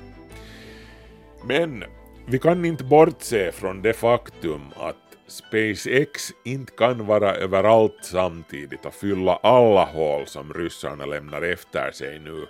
Men 1.46 1.84
vi 2.28 2.40
kan 2.40 2.66
inte 2.66 2.84
bortse 2.84 3.52
från 3.52 3.82
det 3.82 3.94
faktum 3.94 4.62
att 4.76 5.11
SpaceX 5.32 6.32
inte 6.44 6.72
kan 6.72 7.06
vara 7.06 7.36
överallt 7.36 8.00
samtidigt 8.02 8.86
och 8.86 8.94
fylla 8.94 9.36
alla 9.36 9.86
hål 9.86 10.28
som 10.28 10.54
ryssarna 10.54 11.06
lämnar 11.06 11.42
efter 11.42 11.92
sig 11.92 12.20
nu. 12.20 12.48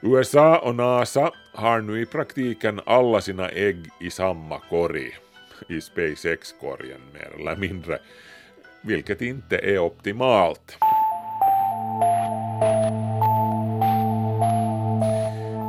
USA 0.00 0.58
och 0.58 0.74
NASA 0.74 1.30
har 1.52 1.80
nu 1.80 2.02
i 2.02 2.06
praktiken 2.06 2.80
alla 2.86 3.20
sina 3.20 3.48
ägg 3.48 3.88
i 4.00 4.10
samma 4.10 4.58
korg, 4.58 5.16
i 5.68 5.80
SpaceX-korgen 5.80 7.00
mer 7.12 7.40
eller 7.40 7.56
mindre, 7.56 7.98
vilket 8.82 9.22
inte 9.22 9.58
är 9.58 9.78
optimalt. 9.78 10.78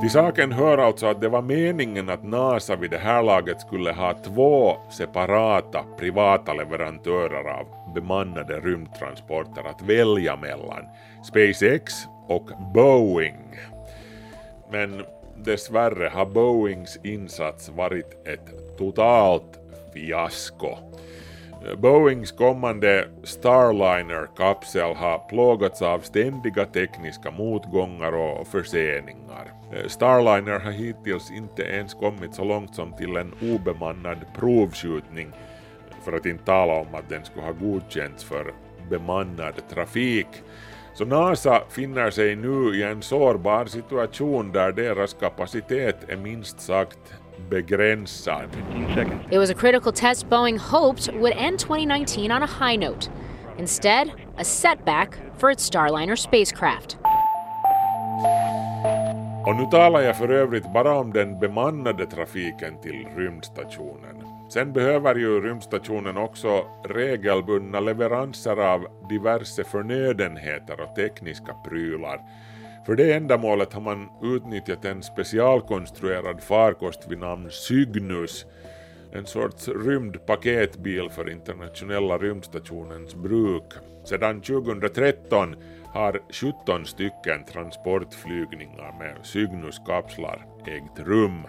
Till 0.02 0.10
saken 0.10 0.52
hör 0.52 0.78
alltså 0.78 1.06
att 1.06 1.22
det 1.22 1.30
var 1.30 1.42
meningen 1.42 2.10
att 2.10 2.24
NASA 2.24 2.76
vid 2.76 2.92
det 2.92 2.98
här 2.98 3.24
laget 3.24 3.62
skulle 3.62 3.92
ha 3.92 4.14
två 4.14 4.78
separata 4.92 5.86
privata 6.00 6.54
leverantörer 6.54 7.50
av 7.50 7.94
bemannade 7.96 8.60
rymdtransporter 8.60 9.64
att 9.64 9.82
välja 9.82 10.36
mellan. 10.36 10.84
SpaceX 11.24 11.94
och 12.28 12.50
Boeing. 12.74 13.60
Men 14.72 15.04
dessvärre 15.38 16.10
har 16.14 16.26
Boeings 16.26 17.00
insats 17.04 17.70
varit 17.70 18.28
ett 18.28 18.78
totalt 18.78 19.60
fiasko. 19.94 20.78
Boeings 21.78 22.32
kommande 22.32 23.08
Starliner-kapsel 23.24 24.96
har 24.96 25.30
plågats 25.30 25.82
av 25.82 26.00
ständiga 26.00 26.66
tekniska 26.66 27.32
motgångar 27.32 28.14
och 28.14 28.48
förseningar. 28.48 29.57
Eh, 29.74 29.88
Starliner 29.88 30.60
har 30.60 30.72
hittills 30.72 31.32
inte 31.32 31.64
ens 31.64 31.94
kommit 31.94 32.36
så 32.36 32.44
långt 32.44 32.76
som 32.76 32.94
till 32.94 33.18
en 33.18 33.34
obemannad 33.42 34.18
provskjutning 34.36 35.32
för 36.06 36.14
att 36.14 36.26
inte 36.26 36.44
tala 36.44 36.74
om 36.74 36.96
att 36.96 37.10
den 37.10 37.26
skulle 37.26 37.46
ha 37.46 37.52
godkänts 37.52 38.24
för 38.24 38.54
bemannad 38.90 39.54
trafik. 39.70 40.28
Så 40.94 41.06
NASA 41.06 41.62
finner 41.70 42.10
sig 42.10 42.36
nu 42.36 42.76
i 42.76 42.84
en 42.84 43.02
sårbar 43.02 43.66
situation 43.66 44.52
där 44.52 44.72
deras 44.72 45.14
kapacitet 45.14 45.98
är 46.08 46.18
minst 46.18 46.62
sagt 46.62 47.00
begränsad. 47.50 48.50
It 49.32 49.38
was 49.38 49.50
a 49.50 49.54
critical 49.54 49.94
test 49.94 50.30
Boeing 50.30 50.58
hoped 50.58 51.14
would 51.14 51.34
end 51.38 51.60
2019 51.60 52.32
on 52.32 52.44
a 52.44 52.50
high 52.60 52.78
note. 52.78 53.12
Instead, 53.60 54.12
a 54.38 54.44
setback 54.44 55.10
for 55.38 55.52
its 55.52 55.66
Starliner 55.66 56.16
spacecraft. 56.16 56.98
Och 59.48 59.56
nu 59.56 59.66
talar 59.66 60.02
jag 60.02 60.18
för 60.18 60.30
övrigt 60.30 60.74
bara 60.74 60.96
om 60.96 61.14
den 61.14 61.40
bemannade 61.40 62.06
trafiken 62.06 62.82
till 62.82 63.08
rymdstationen. 63.18 64.24
Sen 64.50 64.74
behöver 64.74 65.16
ju 65.16 65.42
rymdstationen 65.42 66.18
också 66.18 66.66
regelbundna 66.90 67.80
leveranser 67.80 68.58
av 68.58 68.88
diverse 69.10 69.64
förnödenheter 69.64 70.82
och 70.82 70.96
tekniska 70.96 71.54
prylar. 71.70 72.22
För 72.86 72.96
det 72.96 73.14
ändamålet 73.14 73.74
har 73.74 73.82
man 73.82 74.10
utnyttjat 74.24 74.86
en 74.86 75.04
specialkonstruerad 75.04 76.44
farkost 76.44 77.08
vid 77.12 77.20
namn 77.20 77.52
Cygnus, 77.52 78.46
en 79.14 79.26
sorts 79.26 79.68
rymdpaketbil 79.68 81.10
för 81.10 81.30
internationella 81.30 82.18
rymdstationens 82.18 83.16
bruk. 83.16 83.74
Sedan 84.04 84.42
2013 84.42 85.56
har 85.98 86.22
17 86.30 86.86
stycken 86.86 87.44
transportflygningar 87.44 88.96
med 89.00 89.16
Cygnus-kapslar 89.24 90.46
ägt 90.68 91.00
rum. 91.00 91.44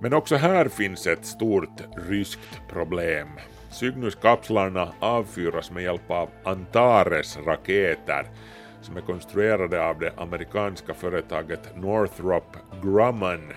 Men 0.00 0.14
också 0.14 0.36
här 0.36 0.68
finns 0.68 1.06
ett 1.06 1.26
stort 1.26 1.82
ryskt 2.08 2.60
problem. 2.68 3.28
Cygnus-kapslarna 3.70 4.92
avfyras 5.00 5.70
med 5.70 5.82
hjälp 5.82 6.10
av 6.10 6.28
Antares-raketer 6.44 8.26
som 8.82 8.96
är 8.96 9.00
konstruerade 9.00 9.84
av 9.88 9.98
det 9.98 10.12
amerikanska 10.16 10.94
företaget 10.94 11.76
Northrop 11.76 12.56
Grumman. 12.82 13.52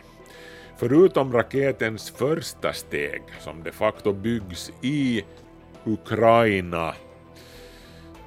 Förutom 0.78 1.34
raketens 1.34 2.12
första 2.12 2.74
steg, 2.74 3.22
som 3.40 3.64
de 3.64 3.72
facto 3.72 4.14
byggs 4.14 4.72
i 4.82 5.24
Ukraina, 5.86 6.94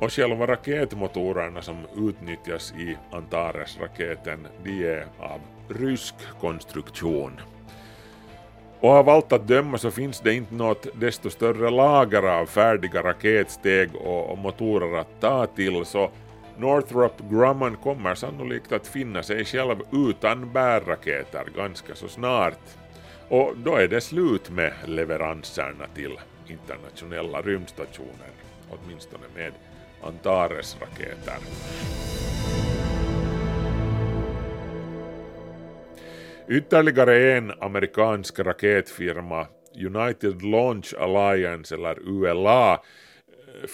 och 0.01 0.13
själva 0.13 0.47
raketmotorerna 0.47 1.63
som 1.63 1.77
utnyttjas 1.97 2.75
i 2.79 2.97
Antares-raketen, 3.11 4.47
de 4.65 4.87
är 4.87 5.07
av 5.19 5.41
rysk 5.69 6.15
konstruktion. 6.41 7.41
Och 8.81 8.91
av 8.91 9.09
allt 9.09 9.33
att 9.33 9.49
döma 9.49 9.79
så 9.79 9.91
finns 9.91 10.21
det 10.21 10.35
inte 10.35 10.55
något 10.55 10.87
desto 11.01 11.31
större 11.31 11.71
lager 11.71 12.23
av 12.23 12.47
färdiga 12.47 13.03
raketsteg 13.03 13.95
och, 13.95 14.31
och 14.31 14.39
motorer 14.39 14.99
att 14.99 15.21
ta 15.21 15.47
till 15.47 15.85
så 15.85 16.11
Northrop 16.59 17.21
Grumman 17.31 17.77
kommer 17.77 18.15
sannolikt 18.15 18.73
att 18.73 18.87
finna 18.87 19.23
sig 19.23 19.45
själv 19.45 19.77
utan 19.93 20.53
bärraketer 20.53 21.45
ganska 21.57 21.95
så 21.95 22.09
snart. 22.09 22.59
Och 23.29 23.53
då 23.57 23.77
är 23.77 23.89
det 23.89 24.01
slut 24.01 24.51
med 24.51 24.73
leveranserna 24.87 25.87
till 25.95 26.19
internationella 26.47 27.41
rymdstationen, 27.43 28.33
åtminstone 28.71 29.25
med 29.35 29.53
Antares-raketer. 30.03 31.39
Ytterligare 36.49 37.37
en 37.37 37.53
amerikansk 37.61 38.39
raketfirma, 38.39 39.47
United 39.87 40.43
Launch 40.43 40.95
Alliance 40.99 41.75
eller 41.75 41.99
ULA, 42.09 42.81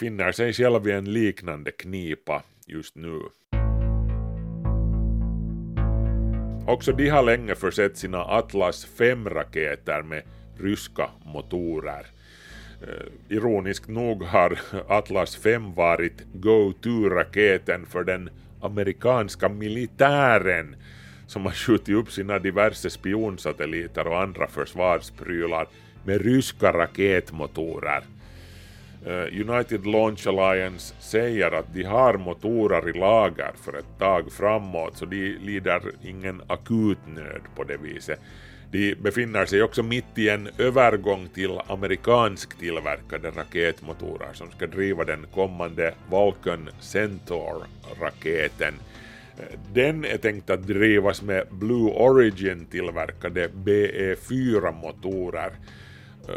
finner 0.01 0.33
sig 0.33 0.53
själv 0.53 0.89
i 0.89 0.93
en 0.93 1.12
liknande 1.12 1.71
knipa 1.71 2.43
just 2.67 2.97
nu. 2.97 3.21
Också 6.67 6.93
de 6.93 7.09
har 7.09 7.23
länge 7.23 7.55
försett 7.55 7.97
sina 7.97 8.25
Atlas 8.25 8.87
5-raketer 8.99 10.03
med 10.03 10.23
ryska 10.59 11.11
motorer. 11.25 12.07
Eh, 12.83 13.37
Ironiskt 13.37 13.89
nog 13.89 14.23
har 14.23 14.59
Atlas 14.89 15.37
5 15.37 15.75
varit 15.75 16.23
go-to-raketen 16.33 17.87
för 17.87 18.05
den 18.05 18.31
amerikanska 18.61 19.49
militären 19.49 20.77
som 21.27 21.45
har 21.45 21.53
skjutit 21.53 21.95
upp 21.95 22.12
sina 22.12 22.39
diverse 22.39 22.91
spionsatelliter 22.91 24.07
och 24.07 24.21
andra 24.23 24.47
försvarsprylar 24.47 25.67
med 26.05 26.21
ryska 26.25 26.73
raketmotorer. 26.73 28.03
Eh, 29.07 29.49
United 29.51 29.87
Launch 29.87 30.27
Alliance 30.27 30.95
säger 30.99 31.51
att 31.51 31.75
de 31.75 31.83
har 31.83 32.15
motorer 32.15 32.89
i 32.89 32.99
lager 32.99 33.53
för 33.65 33.79
ett 33.79 33.99
tag 33.99 34.33
framåt 34.33 34.97
så 34.97 35.05
de 35.05 35.39
lider 35.39 35.83
ingen 36.05 36.43
akut 36.47 36.99
nöd 37.07 37.41
på 37.57 37.65
det 37.65 37.77
viset. 37.77 38.21
De 38.70 38.94
befinner 38.94 39.46
sig 39.46 39.62
också 39.62 39.83
mitt 39.83 40.18
i 40.18 40.29
en 40.29 40.48
övergång 40.59 41.29
till 41.35 41.59
amerikansktillverkade 41.66 43.31
raketmotorer 43.31 44.33
som 44.33 44.50
ska 44.50 44.66
driva 44.66 45.05
den 45.05 45.26
kommande 45.35 45.94
Vulcan 46.11 46.68
Centaur-raketen. 46.81 48.74
Den 49.72 50.05
är 50.05 50.16
tänkt 50.16 50.50
att 50.50 50.66
drivas 50.66 51.22
med 51.22 51.46
Blue 51.50 51.90
Origin 51.90 52.66
tillverkade 52.66 53.48
BE-4-motorer. 53.48 55.50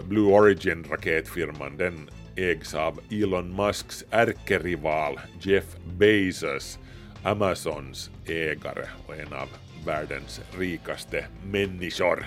Blue 0.03 0.33
Origin-raketfirman 0.33 1.77
den 1.77 2.09
ägs 2.35 2.73
av 2.73 2.99
Elon 3.11 3.55
Musks 3.55 4.05
ärkerival 4.09 5.19
Jeff 5.41 5.75
Bezos, 5.97 6.79
Amazons 7.23 8.11
ägare 8.25 8.85
och 9.07 9.15
en 9.15 9.33
av 9.33 9.47
världens 9.85 10.41
rikaste 10.57 11.25
människor. 11.51 12.25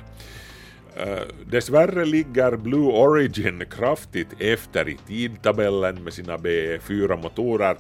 Eh, 0.97 1.23
dessvärre 1.51 2.05
ligger 2.05 2.57
Blue 2.57 2.93
Origin 2.93 3.65
kraftigt 3.71 4.29
efter 4.39 4.89
i 4.89 4.97
tidtabellen 5.07 6.05
med 6.05 6.13
sina 6.13 6.37
BE4-motorer 6.37 7.77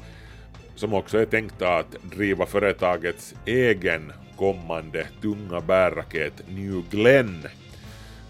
som 0.75 0.95
också 0.95 1.19
är 1.19 1.25
tänkta 1.25 1.77
att 1.77 1.97
driva 2.03 2.47
företagets 2.47 3.35
egen 3.47 4.13
kommande 4.37 5.07
tunga 5.21 5.61
bärraket 5.61 6.33
New 6.49 6.83
Glenn. 6.91 7.43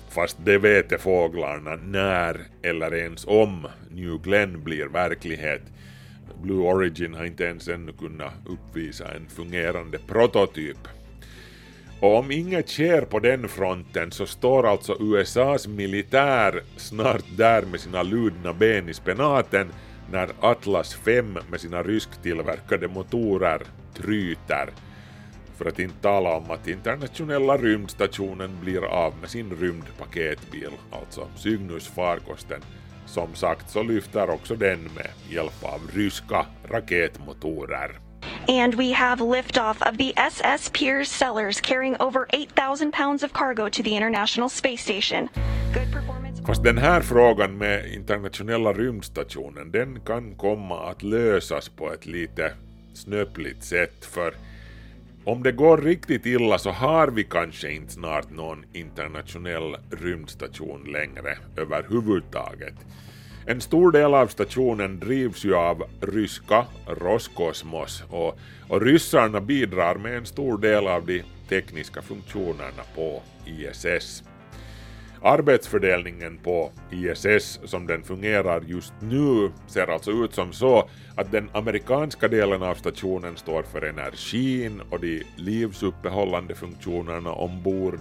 Fast 0.09 0.37
det 0.45 0.59
vet 0.59 1.01
fåglarna 1.01 1.77
när 1.77 2.41
eller 2.63 2.95
ens 2.95 3.25
om 3.27 3.67
New 3.91 4.19
Glenn 4.23 4.65
blir 4.65 4.87
verklighet. 4.87 5.63
Blue 6.43 6.67
Origin 6.67 7.15
har 7.15 7.25
inte 7.25 7.45
ens 7.45 7.69
ännu 7.69 7.93
kunnat 7.93 8.33
uppvisa 8.47 9.15
en 9.15 9.27
fungerande 9.29 9.99
prototyp. 9.99 10.79
Och 12.03 12.17
om 12.19 12.31
inget 12.31 12.69
sker 12.69 13.03
på 13.03 13.19
den 13.19 13.49
fronten 13.49 14.13
så 14.13 14.27
står 14.27 14.67
alltså 14.67 14.97
USAs 15.01 15.67
militär 15.67 16.63
snart 16.77 17.25
där 17.37 17.63
med 17.63 17.81
sina 17.81 18.03
ludna 18.03 18.53
ben 18.53 18.89
i 18.89 18.95
spenaten 18.95 19.73
när 20.11 20.31
Atlas 20.41 20.95
5 20.95 21.39
med 21.51 21.61
sina 21.61 21.83
rysktillverkade 21.83 22.89
motorer 22.89 23.63
tryter. 23.95 24.71
För 25.57 25.65
att 25.65 25.79
inte 25.79 26.03
tala 26.03 26.37
om 26.37 26.51
att 26.51 26.69
internationella 26.69 27.57
rymdstationen 27.57 28.51
blir 28.61 28.85
av 28.85 29.15
med 29.21 29.31
sin 29.31 29.57
rymdpaketbil, 29.57 30.73
alltså 30.91 31.29
Cygnus-farkosten. 31.37 32.61
Som 33.07 33.35
sagt 33.35 33.71
så 33.71 33.83
lyfter 33.83 34.31
också 34.31 34.57
den 34.57 34.83
med 34.83 35.11
hjälp 35.31 35.65
av 35.65 35.81
ryska 35.95 36.47
raketmotorer. 36.65 38.12
And 38.49 38.75
we 38.75 38.93
have 38.93 39.21
liftoff 39.21 39.83
of 39.83 39.99
the 39.99 40.13
SS 40.17 40.71
Piers 40.73 41.09
Sellers 41.09 41.61
carrying 41.61 41.97
over 42.01 42.27
8,000 42.31 42.93
pounds 42.93 43.23
of 43.23 43.33
cargo 43.33 43.69
to 43.69 43.83
the 43.83 43.97
International 43.97 44.49
Space 44.49 44.83
Station. 44.83 45.29
Good 45.75 45.93
performance. 45.93 46.23
Fast 46.47 46.63
den 46.63 46.79
här 46.79 47.01
frågan 47.01 47.59
med 47.59 47.93
internationella 47.93 48.73
rymdstationen, 48.73 49.71
den 49.71 50.01
kan 50.01 50.35
komma 50.35 50.91
att 50.91 51.03
lösas 51.03 51.69
på 51.69 51.93
ett 51.93 52.07
lite 52.07 52.53
snöpligt 52.95 53.65
sätt 53.65 54.05
för 54.05 54.35
om 55.25 55.43
det 55.43 55.53
går 55.53 55.79
riktigt 55.79 56.27
illa 56.27 56.59
så 56.59 56.71
har 56.71 57.09
vi 57.09 57.25
kanske 57.25 57.73
inte 57.73 57.93
snart 57.93 58.31
någon 58.31 58.65
internationell 58.73 59.77
rymdstation 59.91 60.93
längre 60.93 61.39
överhuvudtaget. 61.57 62.75
En 63.47 63.61
stor 63.61 63.93
del 63.93 64.15
av 64.15 64.27
stationen 64.27 65.01
drivs 65.01 65.45
ju 65.45 65.55
av 65.55 65.85
ryska 66.01 66.67
Roskosmos 66.87 68.05
och, 68.11 68.39
och 68.69 68.83
ryssarna 68.83 69.41
bidrar 69.41 69.95
med 69.95 70.17
en 70.17 70.27
stor 70.27 70.59
del 70.59 70.87
av 70.87 71.07
de 71.07 71.23
tekniska 71.49 72.03
funktionerna 72.03 72.83
på 72.95 73.23
ISS. 73.47 74.23
Arbetsfördelningen 75.23 76.39
på 76.39 76.71
ISS 76.91 77.61
som 77.65 77.87
den 77.87 78.03
fungerar 78.03 78.63
just 78.67 78.93
nu 79.01 79.51
ser 79.67 79.87
alltså 79.87 80.11
ut 80.11 80.35
som 80.35 80.53
så 80.53 80.89
att 81.17 81.33
den 81.33 81.51
amerikanska 81.53 82.29
delen 82.29 82.63
av 82.63 82.75
stationen 82.75 83.37
står 83.37 83.63
för 83.63 83.83
energin 83.83 84.83
och 84.91 85.01
de 85.01 85.23
livsuppehållande 85.37 86.55
funktionerna 86.55 87.33
ombord. 87.33 87.99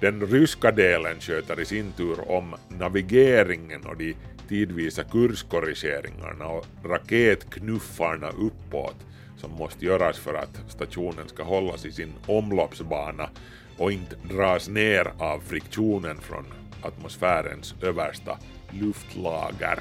Den 0.00 0.26
ryska 0.26 0.70
delen 0.70 1.20
sköter 1.20 1.60
i 1.60 1.64
sin 1.64 1.92
tur 1.92 2.30
om 2.30 2.54
navigeringen 2.68 3.86
och 3.86 3.96
de 3.96 4.14
tidvisa 4.48 5.04
kurskorrigeringarna 5.04 6.46
och 6.46 6.66
raketknuffarna 6.84 8.28
uppåt 8.28 8.96
som 9.36 9.50
måste 9.50 9.84
göras 9.84 10.18
för 10.18 10.34
att 10.34 10.60
stationen 10.68 11.28
ska 11.28 11.42
hållas 11.42 11.84
i 11.84 11.92
sin 11.92 12.12
omloppsbana 12.26 13.30
och 13.78 13.92
inte 13.92 14.16
dras 14.34 14.68
ner 14.68 15.12
av 15.18 15.40
friktionen 15.40 16.20
från 16.20 16.44
atmosfärens 16.82 17.74
översta 17.82 18.38
luftlager. 18.70 19.78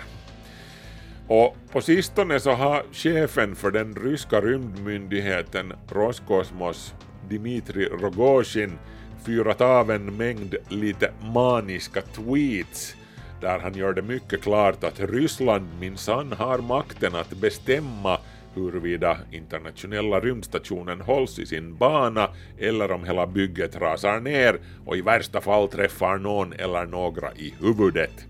Och 1.28 1.58
på 1.72 1.82
sistone 1.82 2.40
så 2.40 2.52
har 2.52 2.84
chefen 2.92 3.56
för 3.56 3.72
den 3.72 3.96
ryska 3.96 4.42
rymdmyndigheten 4.42 5.74
Roskosmos, 5.90 6.94
Dmitri 7.30 7.86
Rogozin, 7.86 8.78
fyrat 9.26 9.62
av 9.62 9.92
en 9.92 10.18
mängd 10.18 10.56
lite 10.70 11.12
maniska 11.34 12.02
tweets 12.02 12.97
där 13.42 13.60
han 13.60 13.74
gör 13.74 13.94
det 13.94 14.02
mycket 14.02 14.42
klart 14.42 14.84
att 14.84 15.00
Ryssland 15.00 15.68
minsann 15.80 16.32
har 16.32 16.58
makten 16.58 17.16
att 17.16 17.30
bestämma 17.30 18.20
huruvida 18.56 19.18
internationella 19.32 20.20
rymdstationen 20.20 21.02
hålls 21.02 21.40
i 21.40 21.46
sin 21.46 21.78
bana 21.78 22.30
eller 22.60 22.92
om 22.92 23.04
hela 23.04 23.28
bygget 23.28 23.76
rasar 23.76 24.20
ner 24.20 24.60
och 24.86 24.98
i 24.98 25.02
värsta 25.02 25.42
fall 25.42 25.68
träffar 25.68 26.18
någon 26.18 26.54
eller 26.54 26.86
några 26.86 27.32
i 27.36 27.54
huvudet. 27.60 28.26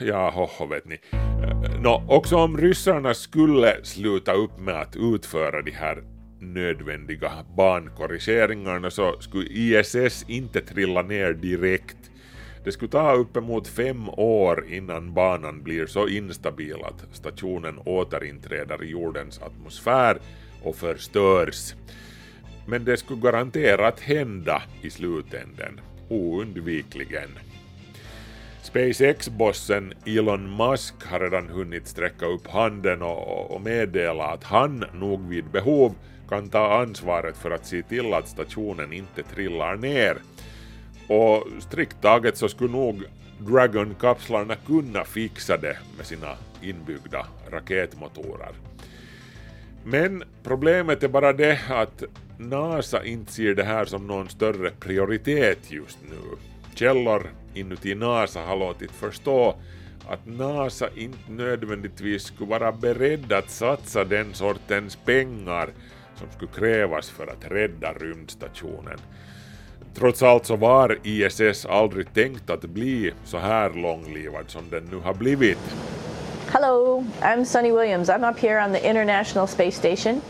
Ja, 0.00 0.30
hoho 0.30 0.66
vet 0.66 0.84
ni. 0.84 0.98
Nå, 1.80 2.04
också 2.08 2.36
om 2.36 2.58
ryssarna 2.58 3.14
skulle 3.14 3.84
sluta 3.84 4.32
upp 4.32 4.58
med 4.58 4.74
att 4.74 4.96
utföra 4.96 5.62
de 5.62 5.70
här 5.70 6.02
nödvändiga 6.40 7.32
bankorrigeringarna 7.56 8.90
så 8.90 9.20
skulle 9.20 9.48
ISS 9.50 10.24
inte 10.28 10.60
trilla 10.60 11.02
ner 11.02 11.32
direkt 11.32 12.07
det 12.68 12.72
skulle 12.72 12.90
ta 12.90 13.12
uppemot 13.12 13.68
fem 13.68 14.08
år 14.08 14.66
innan 14.68 15.14
banan 15.14 15.62
blir 15.62 15.86
så 15.86 16.08
instabil 16.08 16.76
att 16.84 17.16
stationen 17.16 17.78
återinträder 17.84 18.84
i 18.84 18.90
jordens 18.90 19.38
atmosfär 19.42 20.18
och 20.62 20.76
förstörs. 20.76 21.74
Men 22.66 22.84
det 22.84 22.96
skulle 22.96 23.20
garanterat 23.20 24.00
hända 24.00 24.62
i 24.82 24.90
slutänden, 24.90 25.80
oundvikligen. 26.08 27.30
SpaceX-bossen 28.62 29.94
Elon 30.06 30.56
Musk 30.56 30.94
har 31.04 31.20
redan 31.20 31.48
hunnit 31.48 31.86
sträcka 31.86 32.26
upp 32.26 32.46
handen 32.46 33.02
och, 33.02 33.60
meddela 33.60 34.24
att 34.24 34.44
han 34.44 34.84
nog 34.94 35.28
vid 35.28 35.44
behov 35.44 35.94
kan 36.28 36.48
ta 36.48 36.80
ansvaret 36.80 37.36
för 37.36 37.50
att 37.50 37.66
se 37.66 37.82
till 37.82 38.14
att 38.14 38.28
stationen 38.28 38.92
inte 38.92 39.22
trillar 39.22 39.76
ner 39.76 40.18
och 41.08 41.46
strikt 41.58 42.02
taget 42.02 42.36
så 42.36 42.48
skulle 42.48 42.72
nog 42.72 43.04
Dragon-kapslarna 43.38 44.54
kunna 44.66 45.04
fixa 45.04 45.56
det 45.56 45.76
med 45.96 46.06
sina 46.06 46.36
inbyggda 46.62 47.26
raketmotorer. 47.50 48.52
Men 49.84 50.24
problemet 50.42 51.02
är 51.02 51.08
bara 51.08 51.32
det 51.32 51.60
att 51.68 52.02
NASA 52.38 53.04
inte 53.04 53.32
ser 53.32 53.54
det 53.54 53.64
här 53.64 53.84
som 53.84 54.06
någon 54.06 54.28
större 54.28 54.70
prioritet 54.70 55.70
just 55.70 55.98
nu. 56.10 56.36
Källor 56.74 57.30
inuti 57.54 57.94
NASA 57.94 58.40
har 58.40 58.56
låtit 58.56 58.90
förstå 58.90 59.56
att 60.08 60.26
NASA 60.26 60.88
inte 60.96 61.32
nödvändigtvis 61.32 62.22
skulle 62.22 62.50
vara 62.50 62.72
beredd 62.72 63.32
att 63.32 63.50
satsa 63.50 64.04
den 64.04 64.34
sortens 64.34 64.96
pengar 64.96 65.70
som 66.14 66.26
skulle 66.36 66.52
krävas 66.52 67.10
för 67.10 67.26
att 67.26 67.52
rädda 67.52 67.92
rymdstationen. 67.92 68.98
Trots 69.94 70.22
allt 70.22 70.46
så 70.46 70.56
var 70.56 70.98
ISS 71.02 71.66
aldrig 71.66 72.14
tänkt 72.14 72.50
att 72.50 72.62
bli 72.62 73.12
så 73.24 73.38
här 73.38 73.70
långlivad 73.70 74.50
som 74.50 74.62
den 74.70 74.84
nu 74.84 74.96
har 74.96 75.14
blivit. 75.14 75.58
Hello, 76.52 77.04
I'm 77.20 77.44
Sunny 77.44 77.72
Williams. 77.72 78.08
I'm 78.08 78.30
up 78.30 78.38
here 78.38 78.64
on 78.64 78.72
the 78.72 78.88
International 78.90 79.46
Space 79.46 79.76
Station. 79.76 80.20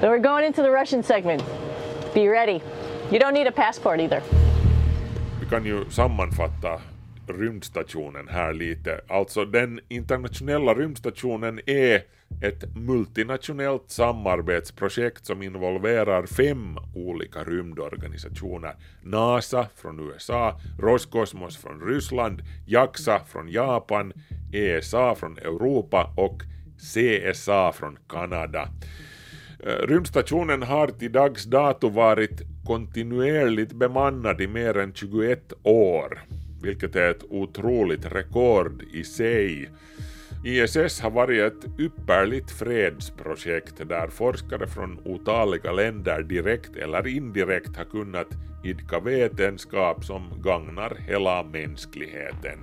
We're 0.00 0.18
going 0.18 0.46
into 0.46 0.62
the 0.62 0.70
Russian 0.70 1.02
segment. 1.02 1.44
Be 2.14 2.28
ready. 2.28 2.60
You 3.10 3.18
don't 3.20 3.34
need 3.34 3.46
a 3.46 3.52
passport 3.52 4.00
either. 4.00 4.22
Vi 5.40 5.46
kan 5.46 5.64
ju 5.64 5.84
sammanfatta 5.90 6.80
rymdstationen 7.26 8.28
här 8.28 8.52
lite. 8.52 9.00
Alltså 9.08 9.44
den 9.44 9.80
internationella 9.88 10.74
rymdstationen 10.74 11.60
är 11.66 12.02
ett 12.40 12.76
multinationellt 12.76 13.90
samarbetsprojekt 13.90 15.26
som 15.26 15.42
involverar 15.42 16.26
fem 16.26 16.78
olika 16.94 17.44
rymdorganisationer. 17.44 18.74
NASA 19.02 19.66
från 19.76 20.10
USA, 20.10 20.60
Roskosmos 20.78 21.56
från 21.56 21.80
Ryssland, 21.80 22.42
JAXA 22.66 23.20
från 23.26 23.48
Japan, 23.48 24.12
ESA 24.52 25.14
från 25.14 25.38
Europa 25.38 26.12
och 26.16 26.42
CSA 26.78 27.72
från 27.72 27.98
Kanada. 28.08 28.68
Eh, 29.66 29.86
rymdstationen 29.88 30.62
har 30.62 30.86
till 30.86 31.12
dags 31.12 31.44
dato 31.44 31.88
varit 31.88 32.42
kontinuerligt 32.66 33.72
bemannad 33.72 34.40
i 34.40 34.46
mer 34.46 34.78
än 34.78 34.92
21 34.94 35.52
år, 35.62 36.22
vilket 36.62 36.96
är 36.96 37.10
ett 37.10 37.24
otroligt 37.28 38.06
rekord 38.06 38.82
i 38.92 39.04
sig. 39.04 39.68
ISS 40.44 41.00
har 41.00 41.10
varit 41.10 41.42
ett 41.42 41.80
ypperligt 41.80 42.50
fredsprojekt 42.50 43.88
där 43.88 44.08
forskare 44.08 44.66
från 44.66 45.00
otaliga 45.04 45.72
länder 45.72 46.22
direkt 46.22 46.76
eller 46.76 47.06
indirekt 47.06 47.76
har 47.76 47.84
kunnat 47.84 48.26
idka 48.64 49.00
vetenskap 49.00 50.04
som 50.04 50.42
gagnar 50.42 50.96
hela 51.08 51.42
mänskligheten. 51.42 52.58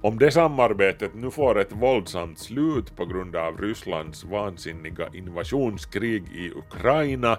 Om 0.00 0.18
det 0.18 0.30
samarbetet 0.30 1.14
nu 1.14 1.30
får 1.30 1.60
ett 1.60 1.72
våldsamt 1.72 2.38
slut 2.38 2.96
på 2.96 3.06
grund 3.06 3.36
av 3.36 3.58
Rysslands 3.58 4.24
vansinniga 4.24 5.08
invasionskrig 5.14 6.22
i 6.34 6.50
Ukraina 6.50 7.38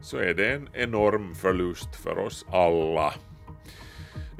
så 0.00 0.16
är 0.16 0.34
det 0.34 0.52
en 0.52 0.68
enorm 0.72 1.34
förlust 1.34 1.96
för 1.96 2.18
oss 2.18 2.46
alla. 2.50 3.14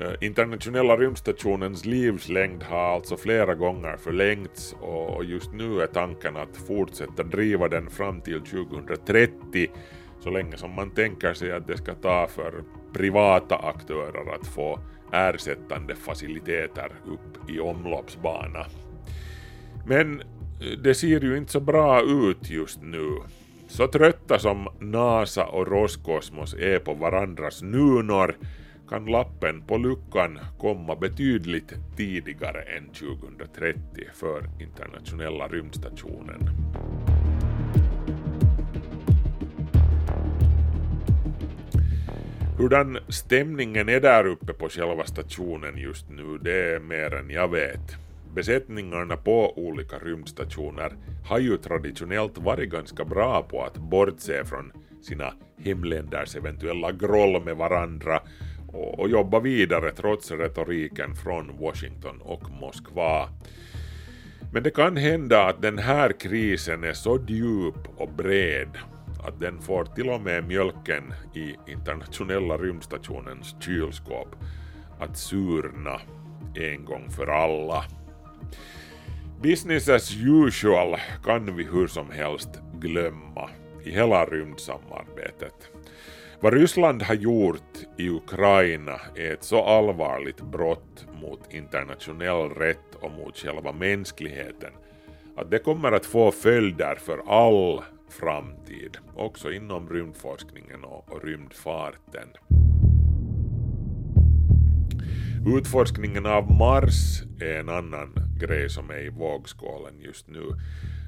Eh, 0.02 0.14
internationella 0.20 0.96
rymdstationens 0.96 1.84
livslängd 1.84 2.62
har 2.62 2.94
alltså 2.94 3.16
flera 3.16 3.54
gånger 3.54 3.96
förlängts 3.96 4.76
och 4.80 5.24
just 5.24 5.52
nu 5.52 5.80
är 5.80 5.86
tanken 5.86 6.36
att 6.36 6.56
fortsätta 6.56 7.22
driva 7.22 7.68
den 7.68 7.90
fram 7.90 8.20
till 8.20 8.40
2030 8.40 9.68
så 10.20 10.30
länge 10.30 10.56
som 10.56 10.74
man 10.74 10.90
tänker 10.90 11.34
sig 11.34 11.52
att 11.52 11.66
det 11.66 11.76
ska 11.76 11.94
ta 11.94 12.26
för 12.26 12.64
privata 12.92 13.56
aktörer 13.56 14.34
att 14.34 14.46
få 14.46 14.78
ersättande 15.12 15.94
faciliteter 15.94 16.92
upp 17.06 17.50
i 17.50 17.60
omloppsbana. 17.60 18.66
Men 19.86 20.20
eh, 20.20 20.78
det 20.82 20.94
ser 20.94 21.20
ju 21.20 21.36
inte 21.36 21.52
så 21.52 21.60
bra 21.60 22.02
ut 22.02 22.50
just 22.50 22.82
nu. 22.82 23.18
Så 23.68 23.86
trötta 23.86 24.38
som 24.38 24.68
NASA 24.78 25.46
och 25.46 25.68
Roskosmos 25.68 26.54
är 26.54 26.78
på 26.78 26.94
varandras 26.94 27.62
nunor 27.62 28.36
kan 28.88 29.04
lappen 29.04 29.62
på 29.62 29.76
luckan 29.76 30.38
komma 30.58 30.96
betydligt 30.96 31.72
tidigare 31.96 32.62
än 32.62 32.88
2030 32.88 33.80
för 34.14 34.50
internationella 34.60 35.48
rymdstationen. 35.48 36.50
Hurdan 42.58 42.98
stämningen 43.08 43.88
är 43.88 44.00
där 44.00 44.26
uppe 44.26 44.52
på 44.52 44.68
själva 44.68 45.04
stationen 45.04 45.78
just 45.78 46.08
nu, 46.10 46.38
det 46.38 46.74
är 46.74 46.80
mer 46.80 47.14
än 47.14 47.30
jag 47.30 47.48
vet. 47.48 47.96
Besättningarna 48.34 49.16
på 49.16 49.58
olika 49.58 49.98
rymdstationer 49.98 50.92
har 51.24 51.38
ju 51.38 51.56
traditionellt 51.56 52.38
varit 52.38 52.70
ganska 52.70 53.04
bra 53.04 53.42
på 53.42 53.64
att 53.64 53.76
bortse 53.76 54.44
från 54.44 54.72
sina 55.02 55.32
hemländers 55.58 56.36
eventuella 56.36 56.92
groll 56.92 57.44
med 57.44 57.56
varandra 57.56 58.20
och, 58.72 58.98
och 58.98 59.08
jobba 59.08 59.40
vidare 59.40 59.92
trots 59.92 60.30
retoriken 60.30 61.14
från 61.14 61.58
Washington 61.58 62.20
och 62.20 62.50
Moskva. 62.60 63.28
Men 64.52 64.62
det 64.62 64.70
kan 64.70 64.96
hända 64.96 65.44
att 65.46 65.62
den 65.62 65.78
här 65.78 66.12
krisen 66.20 66.84
är 66.84 66.92
så 66.92 67.18
djup 67.28 67.88
och 67.96 68.12
bred 68.12 68.78
att 69.22 69.40
den 69.40 69.60
får 69.60 69.84
till 69.84 70.08
och 70.08 70.20
med 70.20 70.44
mjölken 70.44 71.14
i 71.34 71.70
internationella 71.72 72.56
rymdstationens 72.56 73.56
kylskåp 73.60 74.28
att 74.98 75.18
surna 75.18 76.00
en 76.54 76.84
gång 76.84 77.10
för 77.10 77.26
alla. 77.26 77.84
Business 79.42 79.88
as 79.88 80.16
usual 80.16 80.96
kan 81.24 81.56
vi 81.56 81.64
hur 81.64 81.86
som 81.86 82.10
helst 82.10 82.48
glömma 82.72 83.50
i 83.84 83.90
hela 83.90 84.24
rymdsamarbetet. 84.24 85.70
Vad 86.42 86.54
Ryssland 86.54 87.02
har 87.02 87.14
gjort 87.14 87.78
i 87.98 88.08
Ukraina 88.08 89.00
är 89.16 89.32
ett 89.32 89.44
så 89.44 89.64
allvarligt 89.64 90.40
brott 90.40 91.06
mot 91.20 91.54
internationell 91.54 92.50
rätt 92.50 92.94
och 93.00 93.10
mot 93.10 93.36
själva 93.36 93.72
mänskligheten 93.72 94.70
att 95.36 95.50
det 95.50 95.58
kommer 95.58 95.92
att 95.92 96.06
få 96.06 96.32
följder 96.32 96.94
för 96.94 97.22
all 97.26 97.80
framtid, 98.10 98.96
också 99.16 99.52
inom 99.52 99.88
rymdforskningen 99.88 100.84
och, 100.84 101.24
rymdfarten. 101.24 102.28
Utforskningen 105.58 106.26
av 106.26 106.50
Mars 106.50 107.22
är 107.40 107.60
en 107.60 107.68
annan 107.68 108.14
grej 108.40 108.70
som 108.70 108.90
är 108.90 109.04
i 109.04 109.08
vågskålen 109.08 110.00
just 110.00 110.28
nu. 110.28 110.48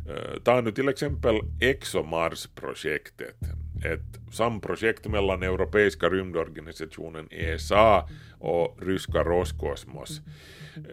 Eh, 0.08 0.42
ta 0.44 0.60
nu 0.60 0.72
till 0.72 0.88
exempel 0.88 1.40
ExoMars-projektet, 1.60 3.63
ett 3.84 4.34
samprojekt 4.34 5.06
mellan 5.06 5.42
Europeiska 5.42 6.08
rymdorganisationen 6.08 7.28
ESA 7.30 8.08
och 8.38 8.78
ryska 8.82 9.24
Roskosmos. 9.24 10.20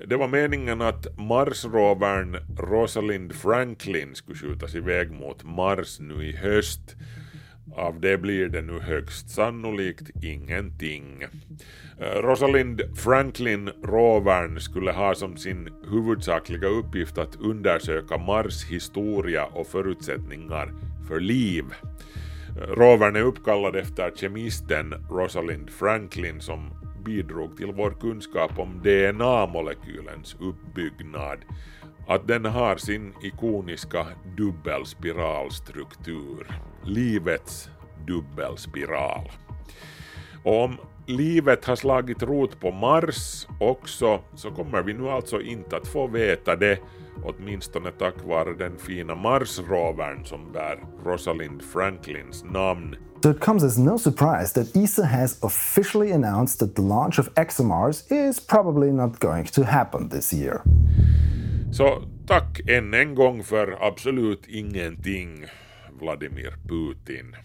Det 0.07 0.15
var 0.15 0.27
meningen 0.27 0.81
att 0.81 1.17
Marsrovern 1.17 2.37
Rosalind 2.57 3.35
Franklin 3.35 4.15
skulle 4.15 4.37
skjutas 4.37 4.75
iväg 4.75 5.11
mot 5.11 5.43
Mars 5.43 5.99
nu 5.99 6.25
i 6.25 6.35
höst. 6.35 6.95
Av 7.75 7.99
det 7.99 8.17
blir 8.17 8.49
det 8.49 8.61
nu 8.61 8.79
högst 8.79 9.29
sannolikt 9.29 10.23
ingenting. 10.23 11.23
Eh, 11.99 12.21
Rosalind 12.21 12.81
Franklin 12.95 13.69
rovern 13.83 14.59
skulle 14.59 14.91
ha 14.91 15.15
som 15.15 15.37
sin 15.37 15.69
huvudsakliga 15.91 16.67
uppgift 16.67 17.17
att 17.17 17.35
undersöka 17.35 18.17
Mars 18.17 18.63
historia 18.63 19.45
och 19.45 19.67
förutsättningar 19.67 20.73
för 21.07 21.19
liv. 21.19 21.65
Rovern 22.55 23.15
är 23.15 23.21
uppkallad 23.21 23.75
efter 23.75 24.11
kemisten 24.15 24.93
Rosalind 25.09 25.69
Franklin 25.69 26.41
som 26.41 26.69
bidrog 27.05 27.57
till 27.57 27.71
vår 27.71 27.91
kunskap 27.91 28.59
om 28.59 28.81
DNA-molekylens 28.83 30.35
uppbyggnad, 30.39 31.37
att 32.07 32.27
den 32.27 32.45
har 32.45 32.75
sin 32.75 33.13
ikoniska 33.23 34.07
dubbelspiralstruktur, 34.37 36.47
livets 36.83 37.69
dubbelspiral. 38.07 39.31
Och 40.43 40.63
om 40.63 40.77
livet 41.05 41.65
har 41.65 41.75
slagit 41.75 42.23
rot 42.23 42.59
på 42.59 42.71
Mars 42.71 43.47
också 43.59 44.19
så 44.35 44.51
kommer 44.51 44.81
vi 44.81 44.93
nu 44.93 45.09
alltså 45.09 45.41
inte 45.41 45.77
att 45.77 45.87
få 45.87 46.07
veta 46.07 46.55
det, 46.55 46.79
åtminstone 47.23 47.91
tack 47.91 48.15
vare 48.23 48.53
den 48.53 48.77
fina 48.77 49.15
Mars-rovern 49.15 50.25
som 50.25 50.51
bär 50.51 50.79
Rosalind 51.05 51.61
Franklins 51.63 52.43
namn. 52.43 52.95
So 53.23 53.31
it 53.31 53.39
comes 53.39 53.63
as 53.63 53.77
no 53.77 53.97
surprise 53.97 54.53
that 54.53 54.75
ESA 54.75 55.05
has 55.05 55.43
officially 55.43 56.11
announced 56.11 56.59
that 56.59 56.75
the 56.75 56.81
launch 56.81 57.19
of 57.19 57.33
ExoMars 57.35 58.11
is 58.11 58.39
probably 58.39 58.91
not 58.91 59.19
going 59.19 59.45
to 59.45 59.63
happen 59.63 60.09
this 60.09 60.33
year. 60.33 60.61
Så 61.71 62.03
tack 62.27 62.61
än 62.67 62.93
en 62.93 63.15
gång 63.15 63.43
för 63.43 63.77
absolut 63.87 64.47
ingenting, 64.47 65.45
Vladimir 65.99 66.55
Putin. 66.69 67.35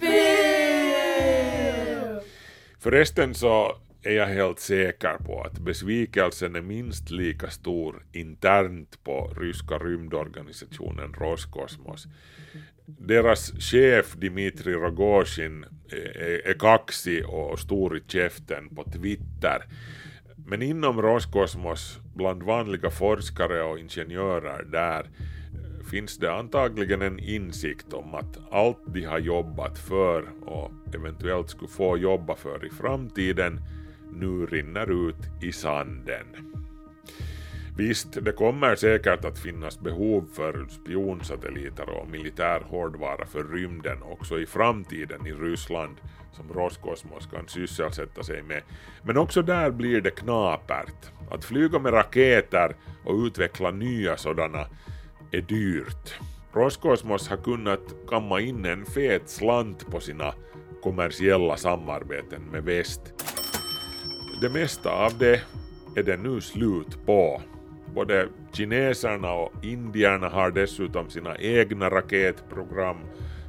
Förresten 2.79 3.35
så 3.35 3.73
är 4.07 4.13
jag 4.13 4.27
helt 4.27 4.61
säker 4.61 5.17
på 5.19 5.43
att 5.43 5.59
besvikelsen 5.59 6.57
är 6.57 6.61
minst 6.61 7.11
lika 7.11 7.51
stor 7.51 8.07
internt 8.13 9.05
på 9.05 9.35
ryska 9.37 9.79
rymdorganisationen 9.79 11.13
Roskosmos. 11.13 12.07
Deras 12.87 13.53
chef 13.59 14.15
Dmitri 14.15 14.73
Rogozin 14.73 15.65
är, 15.91 16.47
är 16.49 16.59
kaxig 16.59 17.27
och 17.27 17.59
stor 17.59 17.97
i 17.97 18.03
käften 18.07 18.69
på 18.75 18.85
Twitter. 18.85 19.65
Men 20.47 20.63
inom 20.63 21.03
Roskosmos, 21.03 21.99
bland 22.15 22.43
vanliga 22.43 22.91
forskare 22.91 23.63
och 23.63 23.79
ingenjörer 23.79 24.63
där, 24.63 25.11
finns 25.91 26.19
det 26.19 26.33
antagligen 26.33 27.03
en 27.03 27.19
insikt 27.19 27.93
om 27.93 28.15
att 28.15 28.39
allt 28.51 28.83
de 28.87 29.05
har 29.05 29.19
jobbat 29.19 29.79
för 29.79 30.25
och 30.45 30.71
eventuellt 30.95 31.51
skulle 31.51 31.71
få 31.71 31.99
jobba 31.99 32.37
för 32.37 32.67
i 32.67 32.71
framtiden 32.71 33.61
nu 34.13 34.47
rinner 34.47 35.09
ut 35.09 35.43
i 35.43 35.53
sanden. 35.53 36.27
Visst, 37.77 38.25
det 38.25 38.33
kommer 38.33 38.77
säkert 38.77 39.25
att 39.25 39.39
finnas 39.39 39.81
behov 39.81 40.29
för 40.35 40.67
spionsatelliter 40.69 41.89
och 41.89 42.09
militär 42.11 42.61
hårdvara 42.61 43.27
för 43.27 43.45
rymden 43.45 44.03
också 44.03 44.41
i 44.41 44.47
framtiden 44.47 45.27
i 45.27 45.33
Ryssland 45.33 45.97
som 46.33 46.53
Roskosmos 46.53 47.27
kan 47.27 47.49
sysselsätta 47.49 48.23
sig 48.23 48.43
med. 48.43 48.63
Men 49.03 49.17
också 49.17 49.43
där 49.43 49.71
blir 49.71 50.01
det 50.01 50.11
knapert. 50.11 51.11
Att 51.31 51.45
flyga 51.45 51.79
med 51.79 51.93
raketer 51.93 52.77
och 53.05 53.15
utveckla 53.15 53.71
nya 53.71 54.17
sådana 54.17 54.67
är 55.31 55.41
dyrt. 55.41 56.15
Roskosmos 56.53 57.29
har 57.29 57.37
kunnat 57.37 57.95
kamma 58.09 58.41
in 58.41 58.65
en 58.65 58.87
fet 58.87 59.29
slant 59.29 59.87
på 59.91 60.01
sina 60.01 60.35
kommersiella 60.83 61.57
samarbeten 61.57 62.43
med 62.53 62.65
väst. 62.65 63.03
Det 64.41 64.49
mesta 64.49 64.91
av 64.91 65.19
det 65.19 65.41
är 65.97 66.03
det 66.03 66.17
nu 66.17 66.41
slut 66.41 67.07
på. 67.07 67.43
Både 67.95 68.29
kineserna 68.53 69.33
och 69.33 69.65
indierna 69.65 70.29
har 70.29 70.51
dessutom 70.51 71.11
sina 71.11 71.39
egna 71.39 71.91
raketprogram 71.91 72.97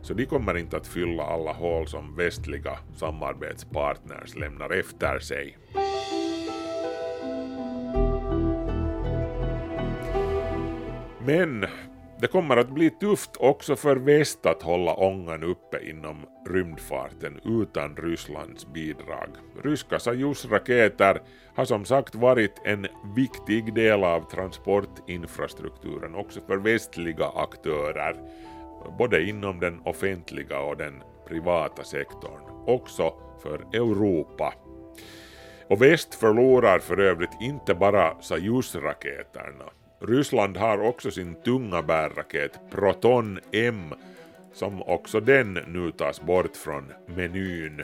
så 0.01 0.13
de 0.13 0.25
kommer 0.25 0.57
inte 0.57 0.77
att 0.77 0.87
fylla 0.87 1.23
alla 1.23 1.53
hål 1.53 1.87
som 1.87 2.15
västliga 2.15 2.77
samarbetspartners 2.95 4.35
lämnar 4.35 4.69
efter 4.69 5.19
sig. 5.19 5.57
Men 11.25 11.65
det 12.19 12.27
kommer 12.27 12.57
att 12.57 12.69
bli 12.69 12.89
tufft 12.89 13.37
också 13.39 13.75
för 13.75 13.95
väst 13.95 14.45
att 14.45 14.63
hålla 14.63 14.93
ångan 14.93 15.43
uppe 15.43 15.89
inom 15.89 16.25
rymdfarten 16.49 17.39
utan 17.43 17.95
Rysslands 17.95 18.67
bidrag. 18.73 19.29
Ryska 19.63 19.99
Sojus-raketer 19.99 21.21
har 21.55 21.65
som 21.65 21.85
sagt 21.85 22.15
varit 22.15 22.61
en 22.63 22.87
viktig 23.15 23.73
del 23.73 24.03
av 24.03 24.29
transportinfrastrukturen 24.29 26.15
också 26.15 26.41
för 26.47 26.57
västliga 26.57 27.25
aktörer, 27.35 28.15
både 28.97 29.23
inom 29.23 29.59
den 29.59 29.79
offentliga 29.85 30.59
och 30.59 30.77
den 30.77 31.03
privata 31.27 31.83
sektorn, 31.83 32.41
också 32.65 33.13
för 33.43 33.65
Europa. 33.73 34.53
Och 35.69 35.81
väst 35.81 36.15
förlorar 36.15 36.79
för 36.79 36.99
övrigt 36.99 37.41
inte 37.41 37.75
bara 37.75 38.21
Sojus-raketerna. 38.21 39.65
Ryssland 39.99 40.57
har 40.57 40.81
också 40.81 41.11
sin 41.11 41.35
tunga 41.35 41.81
bärraket 41.81 42.59
Proton 42.71 43.39
M 43.51 43.93
som 44.53 44.81
också 44.81 45.19
den 45.19 45.53
nu 45.53 45.91
tas 45.91 46.21
bort 46.21 46.55
från 46.55 46.93
menyn. 47.05 47.83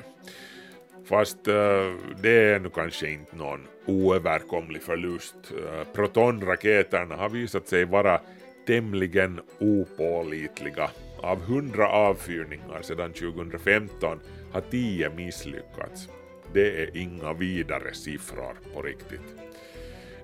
Fast 1.06 1.48
uh, 1.48 1.94
det 2.22 2.30
är 2.30 2.60
nu 2.60 2.70
kanske 2.70 3.10
inte 3.10 3.36
någon 3.36 3.68
oöverkomlig 3.86 4.82
förlust. 4.82 5.36
Eh, 5.52 5.80
uh, 5.80 5.84
Protonraketerna 5.94 7.16
har 7.16 7.30
visat 7.30 7.68
sig 7.68 7.86
vara 7.86 8.22
tämligen 8.68 9.40
opålitliga. 9.60 10.90
Av 11.22 11.42
100 11.42 11.88
avfyrningar 11.90 12.82
sedan 12.82 13.14
2015 13.14 14.20
har 14.52 14.62
10 14.62 15.10
misslyckats. 15.10 16.10
Det 16.54 16.82
är 16.84 16.98
inga 16.98 17.34
vidare 17.34 17.94
siffror 17.94 18.56
på 18.74 18.82
riktigt. 18.82 19.36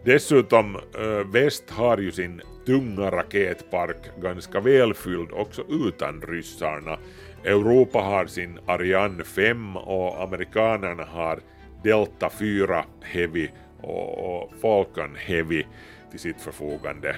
Dessutom, 0.04 0.76
eh, 0.76 1.32
väst 1.32 1.70
har 1.70 1.98
ju 1.98 2.12
sin 2.12 2.42
tunga 2.66 3.12
raketpark 3.12 4.22
ganska 4.22 4.60
välfylld 4.60 5.32
också 5.32 5.64
utan 5.70 6.22
ryssarna. 6.22 6.98
Europa 7.44 8.00
har 8.00 8.26
sin 8.26 8.60
Ariane 8.66 9.24
5 9.24 9.78
och 9.78 10.24
amerikanerna 10.24 11.04
har 11.04 11.40
Delta 11.84 12.30
4 12.30 12.86
Heavy 13.02 13.50
och 13.82 14.54
Falcon 14.62 15.16
Heavy 15.16 15.64
till 16.12 16.20
sitt 16.20 16.42
förfogande. 16.42 17.10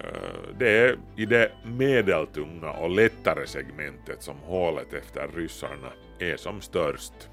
Eh, 0.00 0.56
det 0.58 0.70
är 0.70 0.98
i 1.16 1.26
det 1.26 1.52
medeltunga 1.64 2.70
och 2.70 2.90
lättare 2.90 3.46
segmentet 3.46 4.22
som 4.22 4.36
hålet 4.36 4.92
efter 4.92 5.28
ryssarna 5.36 5.92
är 6.18 6.36
som 6.36 6.60
störst. 6.60 7.30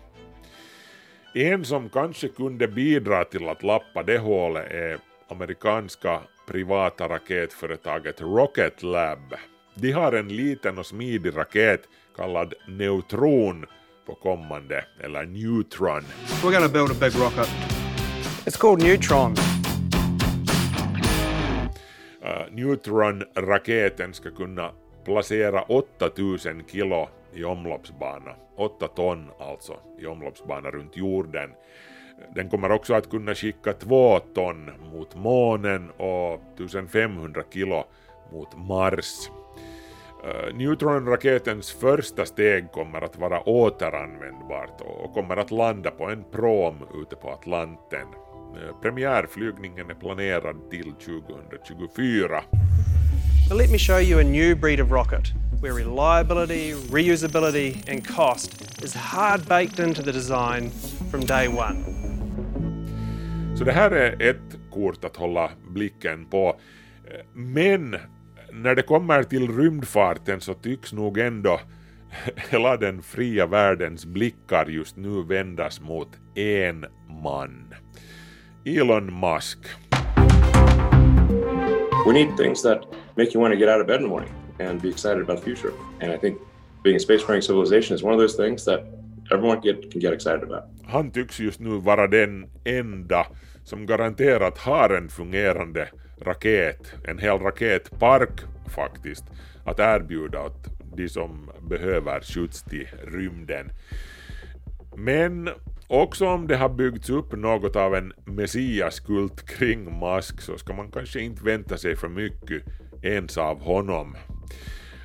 En 1.35 1.65
som 1.65 1.89
kanske 1.89 2.27
kunde 2.27 2.67
bidra 2.67 3.23
till 3.23 3.49
att 3.49 3.63
lappa 3.63 4.03
det 4.03 4.17
hålet 4.17 4.71
är 4.71 4.97
amerikanska 5.27 6.19
privata 6.47 7.07
raketföretaget 7.09 8.21
Rocket 8.21 8.83
Lab. 8.83 9.33
De 9.75 9.91
har 9.91 10.11
en 10.11 10.27
liten 10.27 10.77
och 10.77 10.85
smidig 10.85 11.37
raket 11.37 11.81
kallad 12.15 12.53
Neutron 12.67 13.65
på 14.05 14.15
kommande, 14.15 14.85
eller 15.03 15.25
Neutron. 15.25 16.03
We're 16.43 16.67
to 16.67 16.73
build 16.73 16.91
a 16.91 16.95
big 16.99 17.21
rocket. 17.21 17.49
It's 18.45 18.57
called 18.59 18.83
Neutron. 18.83 19.35
Uh, 22.23 22.51
Neutron-raketen 22.51 24.13
ska 24.13 24.31
kunna 24.31 24.71
placera 25.05 25.61
8000 25.61 26.63
kilo 26.67 27.09
i 27.35 27.43
omloppsbana, 27.43 28.35
8 28.55 28.87
ton 28.87 29.31
alltså, 29.39 29.77
i 29.99 30.05
omloppsbana 30.05 30.71
runt 30.71 30.97
jorden. 30.97 31.49
Den 32.35 32.49
kommer 32.49 32.71
också 32.71 32.93
att 32.93 33.09
kunna 33.09 33.35
skicka 33.35 33.73
2 33.73 34.19
ton 34.19 34.71
mot 34.93 35.15
månen 35.15 35.89
och 35.89 36.41
1500 36.55 37.43
kilo 37.53 37.83
mot 38.31 38.57
Mars. 38.57 39.29
Neutronraketens 40.53 40.55
Neutron-raketens 40.55 41.71
första 41.71 42.25
steg 42.25 42.71
kommer 42.71 43.01
att 43.01 43.17
vara 43.17 43.41
återanvändbart 43.41 44.81
och 44.81 45.13
kommer 45.13 45.37
att 45.37 45.51
landa 45.51 45.91
på 45.91 46.09
en 46.09 46.23
prom 46.31 46.75
ute 47.01 47.15
på 47.15 47.29
Atlanten. 47.29 48.07
Eh, 48.55 48.81
premiärflygningen 48.81 49.89
är 49.89 49.93
planerad 49.93 50.69
till 50.69 50.93
2024. 50.93 52.43
Let 53.57 53.71
me 53.71 53.77
show 53.77 54.01
you 54.01 54.19
a 54.19 54.23
new 54.23 54.59
breed 54.59 54.81
of 54.81 54.91
rocket 54.91 55.52
where 55.63 55.73
reliability, 55.73 56.73
reusability 56.91 57.87
and 57.87 58.05
cost 58.05 58.83
is 58.83 58.93
hard 58.93 59.47
baked 59.47 59.79
into 59.79 60.01
the 60.01 60.11
design 60.11 60.69
from 61.09 61.25
day 61.25 61.47
one. 61.47 61.85
Så 63.57 63.63
det 63.63 63.71
här 63.71 63.91
är 63.91 64.29
ett 64.29 64.57
kort 64.71 65.05
att 65.05 65.15
hålla 65.15 65.49
blicken 65.67 66.25
på. 66.25 66.55
Men 67.33 67.97
när 68.51 68.75
det 68.75 68.81
kommer 68.81 69.23
till 69.23 69.57
rymdfarten 69.57 70.41
så 70.41 70.53
tycks 70.53 70.93
nog 70.93 71.17
ändå 71.17 71.59
hela 72.49 72.77
den 72.77 73.01
fria 73.01 73.45
världens 73.45 74.05
blickar 74.05 74.65
just 74.65 74.97
nu 74.97 75.23
vändas 75.23 75.81
mot 75.81 76.09
en 76.35 76.85
man. 77.23 77.73
Elon 78.65 79.19
Musk. 79.19 79.59
We 82.07 82.13
need 82.13 82.37
things 82.37 82.61
that 82.61 82.81
make 83.15 83.31
you 83.33 83.41
want 83.41 83.53
to 83.53 83.59
get 83.59 83.69
out 83.69 83.81
of 83.81 83.87
bed 83.87 83.95
in 83.95 84.01
the 84.01 84.09
morning 84.09 84.42
and 84.63 84.81
be 84.81 84.89
excited 84.89 85.21
about 85.21 85.37
the 85.37 85.43
future. 85.43 85.73
And 86.01 86.11
I 86.11 86.17
think 86.17 86.37
being 86.83 86.95
a 86.95 86.99
spacefaring 86.99 87.41
civilization 87.41 87.95
is 87.95 88.03
one 88.03 88.13
of 88.13 88.19
those 88.19 88.35
things 88.35 88.65
that 88.65 88.79
everyone 89.31 89.61
get, 89.61 89.91
can 89.91 90.01
get 90.01 90.13
excited 90.13 90.43
about. 90.43 90.63
Han 90.85 91.11
tycks 91.11 91.39
just 91.39 91.59
nu 91.59 91.79
vara 91.79 92.07
den 92.07 92.49
enda 92.65 93.27
som 93.63 93.85
garanterat 93.85 94.57
har 94.57 94.89
en 94.89 95.09
fungerande 95.09 95.87
raket, 96.21 96.93
en 97.07 97.19
hel 97.19 97.39
raketpark 97.39 98.41
faktiskt, 98.75 99.23
att 99.65 99.79
erbjuda 99.79 100.41
åt 100.41 100.67
de 100.95 101.09
som 101.09 101.49
behöver 101.61 102.21
skjuts 102.21 102.63
till 102.63 102.87
rymden. 103.03 103.71
Men 104.95 105.49
också 105.87 106.27
om 106.27 106.47
det 106.47 106.55
har 106.55 106.69
byggts 106.69 107.09
upp 107.09 107.31
något 107.31 107.75
av 107.75 107.95
en 107.95 108.13
messiaskult 108.25 109.45
kring 109.45 109.99
Musk 109.99 110.41
så 110.41 110.57
ska 110.57 110.73
man 110.73 110.91
kanske 110.91 111.19
inte 111.19 111.43
vänta 111.43 111.77
sig 111.77 111.95
för 111.95 112.09
mycket 112.09 112.63
ens 113.01 113.37
av 113.37 113.61
honom. 113.61 114.15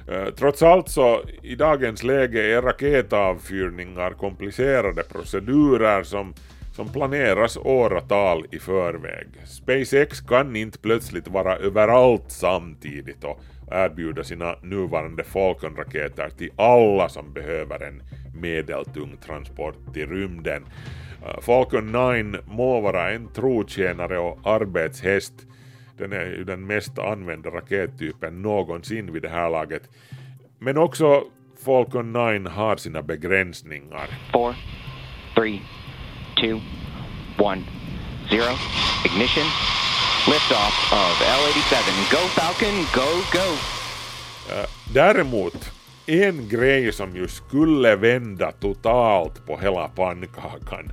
Eh, 0.08 0.34
trots 0.34 0.62
allt 0.62 0.88
så 0.88 1.20
i 1.42 1.54
dagens 1.54 2.02
läge 2.02 2.56
är 2.56 2.62
raketavfyrningar 2.62 4.10
komplicerade 4.10 5.02
procedurer 5.02 6.02
som, 6.02 6.34
som 6.76 6.92
planeras 6.92 7.56
åratal 7.56 8.46
i 8.50 8.58
förväg. 8.58 9.28
SpaceX 9.46 10.20
kan 10.20 10.56
inte 10.56 10.78
plötsligt 10.78 11.28
vara 11.28 11.56
överallt 11.56 12.24
samtidigt 12.28 13.24
och 13.24 13.40
erbjuda 13.70 14.24
sina 14.24 14.56
nuvarande 14.62 15.24
Falcon-raketer 15.24 16.30
till 16.38 16.50
alla 16.56 17.08
som 17.08 17.32
behöver 17.32 17.82
en 17.82 18.02
medeltung 18.40 19.16
transport 19.26 19.94
till 19.94 20.08
rymden. 20.08 20.64
Eh, 21.26 21.40
Falcon 21.40 21.92
9 21.92 22.40
må 22.46 22.80
vara 22.80 23.10
en 23.10 23.28
trotjänare 23.28 24.18
och 24.18 24.38
arbetshäst 24.44 25.34
den 25.98 26.12
är 26.12 26.24
ju 26.24 26.44
den 26.44 26.66
mest 26.66 26.98
använda 26.98 27.50
rakettypen 27.50 28.42
någonsin 28.42 29.12
vid 29.12 29.22
det 29.22 29.28
här 29.28 29.50
laget. 29.50 29.82
Men 30.58 30.78
också 30.78 31.24
Falcon 31.64 32.12
9 32.12 32.48
har 32.48 32.76
sina 32.76 33.02
begränsningar. 33.02 34.08
4, 34.32 34.54
3, 35.34 35.60
2, 36.40 36.46
1, 36.46 36.60
0. 37.38 37.58
Ignition. 39.06 39.48
Liftoff 40.26 40.92
of 40.92 41.22
L-87. 41.22 41.76
Go 42.10 42.18
Falcon, 42.18 42.76
go, 42.94 43.08
go! 43.32 43.48
Uh, 44.54 44.66
däremot, 44.94 45.72
en 46.06 46.48
grej 46.48 46.92
som 46.92 47.16
ju 47.16 47.28
skulle 47.28 47.96
vända 47.96 48.52
totalt 48.52 49.46
på 49.46 49.58
hela 49.58 49.88
pannkakan 49.88 50.92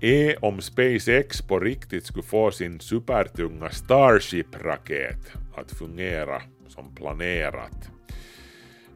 är 0.00 0.44
om 0.44 0.60
SpaceX 0.60 1.42
på 1.42 1.60
riktigt 1.60 2.06
skulle 2.06 2.22
få 2.22 2.50
sin 2.50 2.80
supertunga 2.80 3.70
Starship-raket 3.70 5.32
att 5.56 5.72
fungera 5.72 6.42
som 6.68 6.94
planerat. 6.94 7.90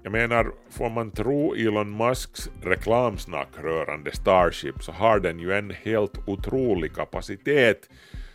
Jag 0.02 0.12
menar, 0.12 0.52
får 0.70 0.90
man 0.90 1.10
tro 1.10 1.54
Elon 1.54 1.96
Musks 1.96 2.50
reklamsnack 2.62 3.48
rörande 3.62 4.12
Starship 4.12 4.82
så 4.82 4.92
har 4.92 5.20
den 5.20 5.38
ju 5.38 5.52
en 5.52 5.70
helt 5.70 6.28
otrolig 6.28 6.94
kapacitet 6.94 7.88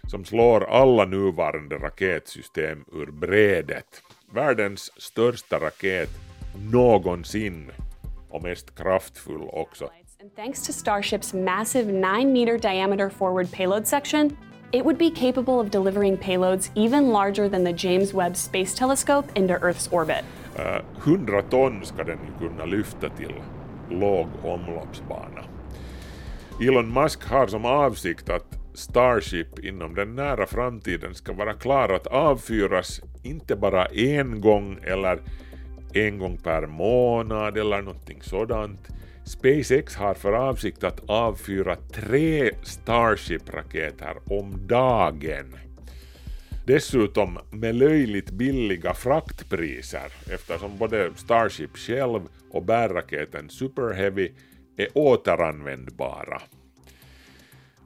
som 0.07 0.25
slår 0.25 0.63
alla 0.63 1.05
nuvarande 1.05 1.75
raketsystem 1.75 2.85
ur 2.93 3.11
brädet. 3.11 4.01
Världens 4.33 5.01
största 5.01 5.59
raket 5.59 6.09
någonsin 6.71 7.71
och 8.29 8.43
mest 8.43 8.77
kraftfull 8.77 9.49
också. 9.51 9.89
And 10.25 10.35
thanks 10.35 10.61
to 10.61 10.73
Starship's 10.73 11.35
massive 11.35 11.85
9 11.85 12.33
meter 12.33 12.57
diameter 12.57 13.11
forward 13.11 13.51
payload 13.51 13.85
section, 13.85 14.35
it 14.71 14.83
would 14.83 14.97
be 14.97 15.11
capable 15.11 15.59
of 15.59 15.69
delivering 15.69 16.17
payloads 16.17 16.71
even 16.73 17.09
larger 17.09 17.47
than 17.47 17.63
the 17.63 17.73
James 17.73 18.11
Webb 18.11 18.35
Space 18.35 18.73
Telescope 18.73 19.31
into 19.35 19.53
Earth's 19.61 19.87
orbit. 19.91 20.25
Uh, 20.57 20.81
100 20.95 21.41
ton 21.51 21.85
ska 21.85 22.03
den 22.03 22.19
kunna 22.39 22.65
lyfta 22.65 23.09
till 23.09 23.33
låg 23.89 24.27
omloppsbana. 24.43 25.43
Elon 26.61 26.93
Musk 26.93 27.23
har 27.23 27.47
som 27.47 27.65
avsikt 27.65 28.29
att 28.29 28.57
Starship 28.73 29.59
inom 29.59 29.95
den 29.95 30.15
nära 30.15 30.47
framtiden 30.47 31.15
ska 31.15 31.33
vara 31.33 31.53
klar 31.53 31.89
att 31.89 32.07
avfyras 32.07 33.01
inte 33.23 33.55
bara 33.55 33.85
en 33.85 34.41
gång 34.41 34.79
eller 34.83 35.19
en 35.93 36.19
gång 36.19 36.37
per 36.37 36.67
månad 36.67 37.57
eller 37.57 37.81
någonting 37.81 38.21
sådant. 38.21 38.94
SpaceX 39.25 39.95
har 39.95 40.13
för 40.13 40.33
avsikt 40.33 40.83
att 40.83 41.09
avfyra 41.09 41.75
tre 41.75 42.51
Starship-raketer 42.63 44.17
om 44.29 44.67
dagen. 44.67 45.55
Dessutom 46.67 47.39
med 47.51 47.75
löjligt 47.75 48.31
billiga 48.31 48.93
fraktpriser 48.93 50.11
eftersom 50.31 50.77
både 50.77 51.11
Starship 51.15 51.77
själv 51.77 52.21
och 52.51 52.63
bärraketen 52.63 53.49
Super 53.49 53.93
Heavy 53.93 54.31
är 54.77 54.87
återanvändbara. 54.93 56.41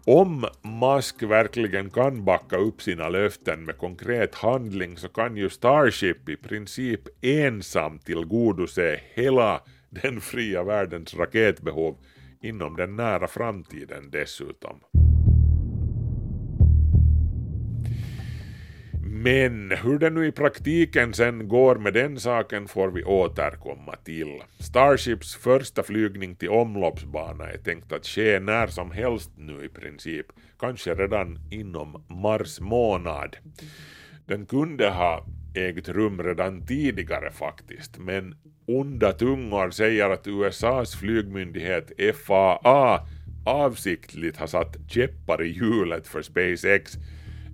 Om 0.06 0.45
Musk 0.62 1.23
verkligen 1.23 1.89
kan 1.89 2.25
backa 2.25 2.58
upp 2.58 2.82
sina 2.82 3.10
löften 3.10 3.65
med 3.65 3.78
konkret 3.78 4.36
handling 4.36 4.97
så 4.97 5.10
kan 5.10 5.38
ju 5.38 5.49
Starship 5.49 6.30
i 6.30 6.36
princip 6.36 7.02
ensam 7.21 7.99
tillgodose 7.99 8.99
hela 9.13 9.62
den 9.89 10.21
fria 10.21 10.63
världens 10.63 11.15
raketbehov 11.15 11.97
inom 12.41 12.75
den 12.75 12.95
nära 12.95 13.28
framtiden 13.28 14.12
dessutom. 14.12 14.80
Men 19.12 19.71
hur 19.71 19.99
det 19.99 20.10
nu 20.10 20.28
i 20.28 20.32
praktiken 20.32 21.13
sen 21.13 21.47
går 21.47 21.75
med 21.75 21.93
den 21.93 22.19
saken 22.19 22.67
får 22.67 22.88
vi 22.91 23.04
återkomma 23.04 23.95
till. 23.95 24.41
Starships 24.60 25.36
första 25.36 25.84
flygning 25.84 26.36
till 26.36 26.49
omloppsbana 26.49 27.49
är 27.49 27.58
tänkt 27.58 27.91
att 27.91 28.06
ske 28.06 28.39
när 28.39 28.67
som 28.67 28.91
helst 28.91 29.32
nu 29.38 29.65
i 29.65 29.69
princip, 29.69 30.25
kanske 30.60 30.95
redan 30.95 31.39
inom 31.52 32.04
mars 32.08 32.60
månad. 32.60 33.38
Den 34.25 34.45
kunde 34.45 34.89
ha 34.89 35.25
ägt 35.54 35.90
rum 35.90 36.24
redan 36.24 36.65
tidigare 36.65 37.32
faktiskt, 37.32 37.98
men 37.98 38.36
onda 38.65 39.12
tungor 39.12 39.69
säger 39.69 40.10
att 40.10 40.28
USAs 40.28 40.96
flygmyndighet 40.96 41.92
FAA 42.26 43.08
avsiktligt 43.46 44.38
har 44.38 44.48
satt 44.48 44.78
käppar 44.88 45.44
i 45.44 45.48
hjulet 45.48 46.08
för 46.08 46.21
SpaceX 46.21 46.94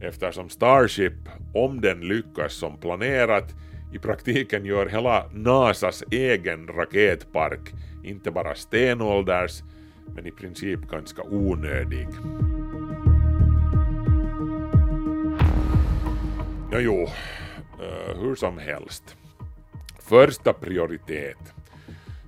eftersom 0.01 0.49
Starship, 0.49 1.13
om 1.53 1.81
den 1.81 1.99
lyckas 1.99 2.53
som 2.53 2.77
planerat, 2.77 3.55
i 3.93 3.99
praktiken 3.99 4.65
gör 4.65 4.85
hela 4.85 5.29
NASAs 5.33 6.03
egen 6.11 6.67
raketpark 6.67 7.73
inte 8.03 8.31
bara 8.31 8.55
stenålders, 8.55 9.63
men 10.15 10.25
i 10.25 10.31
princip 10.31 10.79
ganska 10.89 11.23
onödig. 11.23 12.07
Ja, 16.71 16.79
jo, 16.79 17.07
uh, 17.79 18.21
hur 18.21 18.35
som 18.35 18.57
helst. 18.57 19.15
första 19.99 20.53
prioritet 20.53 21.53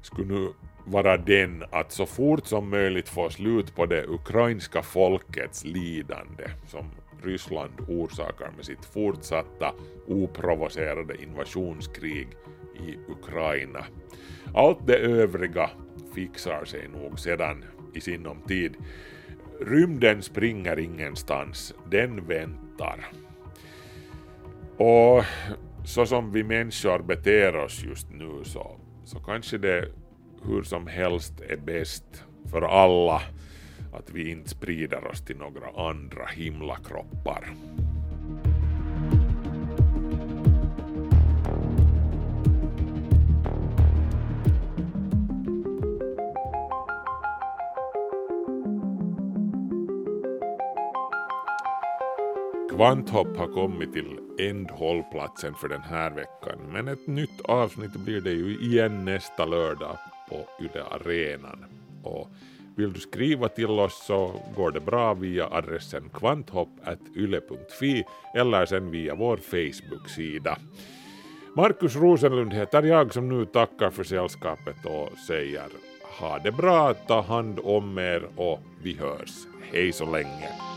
skulle 0.02 0.34
nu 0.34 0.54
vara 0.86 1.18
den 1.18 1.64
att 1.72 1.91
så 1.91 2.06
fort 2.06 2.48
som 2.48 2.70
möjligt 2.70 3.10
få 3.10 3.30
slut 3.30 3.76
på 3.76 3.86
det 3.86 4.08
ukrainska 4.08 4.82
folkets 4.82 5.66
lidande 5.66 6.50
som 6.68 6.86
Ryssland 7.24 7.74
orsakar 7.88 8.52
med 8.56 8.66
sitt 8.66 8.86
fortsatta 8.86 9.74
oprovocerade 10.08 11.24
invasionskrig 11.24 12.28
i 12.80 12.98
Ukraina. 13.12 13.86
Allt 14.54 14.88
det 14.88 14.98
övriga 14.98 15.70
fixar 16.16 16.66
sig 16.66 16.88
nog 16.88 17.20
sedan 17.20 17.66
i 17.93 18.02
sinom 18.02 18.41
tid. 18.41 18.76
Rymden 19.62 20.24
springer 20.24 20.80
ingenstans, 20.80 21.74
den 21.89 22.28
väntar. 22.28 23.08
Och 24.78 25.24
så 25.86 26.06
som 26.06 26.32
vi 26.32 26.44
människor 26.44 27.00
beter 27.00 27.56
oss 27.56 27.84
just 27.84 28.12
nu 28.12 28.44
så, 28.44 28.76
så 29.04 29.20
kanske 29.20 29.58
det 29.58 29.88
hur 30.44 30.64
som 30.64 30.88
helst 30.88 31.42
är 31.50 31.58
bäst 31.58 32.24
för 32.52 32.62
alla 32.62 33.22
att 33.94 34.10
vi 34.14 34.32
inte 34.32 34.50
sprider 34.50 35.08
oss 35.08 35.26
till 35.26 35.38
några 35.38 35.90
andra 35.90 36.26
himlakroppar. 36.26 37.54
Kvanthopp 52.70 53.38
har 53.38 53.48
kommit 53.48 53.94
till 53.94 54.27
ändhållplatsen 54.40 55.54
för 55.54 55.68
den 55.68 55.82
här 55.82 56.12
veckan, 56.12 56.60
men 56.72 56.88
ett 56.88 57.08
nytt 57.08 57.42
avsnitt 57.42 57.94
blir 57.94 58.22
det 58.22 58.32
ju 58.32 58.58
igen 58.58 59.06
nästa 59.06 59.46
lördag 59.46 59.98
på 60.30 60.48
Yle 60.62 60.84
Arenan. 60.84 61.66
Och 62.04 62.30
vill 62.76 62.94
du 62.94 63.00
skriva 63.00 63.50
till 63.50 63.70
oss 63.70 64.06
så 64.08 64.42
går 64.56 64.72
det 64.72 64.80
bra 64.80 65.14
via 65.14 65.48
adressen 65.48 66.10
kvanthopp.yle.fi 66.14 68.04
eller 68.36 68.66
sen 68.66 68.92
via 68.92 69.16
vår 69.16 69.38
Facebook-sida. 69.38 70.58
Markus 71.56 71.96
Rosenlund 71.96 72.54
heter 72.54 72.84
jag 72.84 73.14
som 73.14 73.30
nu 73.30 73.46
tackar 73.46 73.90
för 73.90 74.04
sällskapet 74.04 74.86
och 74.86 75.18
säger 75.28 75.68
ha 76.20 76.40
det 76.40 76.52
bra, 76.52 76.94
ta 76.94 77.22
hand 77.22 77.60
om 77.64 77.98
er 77.98 78.28
och 78.36 78.60
vi 78.82 78.94
hörs. 78.94 79.48
Hej 79.72 79.92
så 79.92 80.12
länge. 80.12 80.77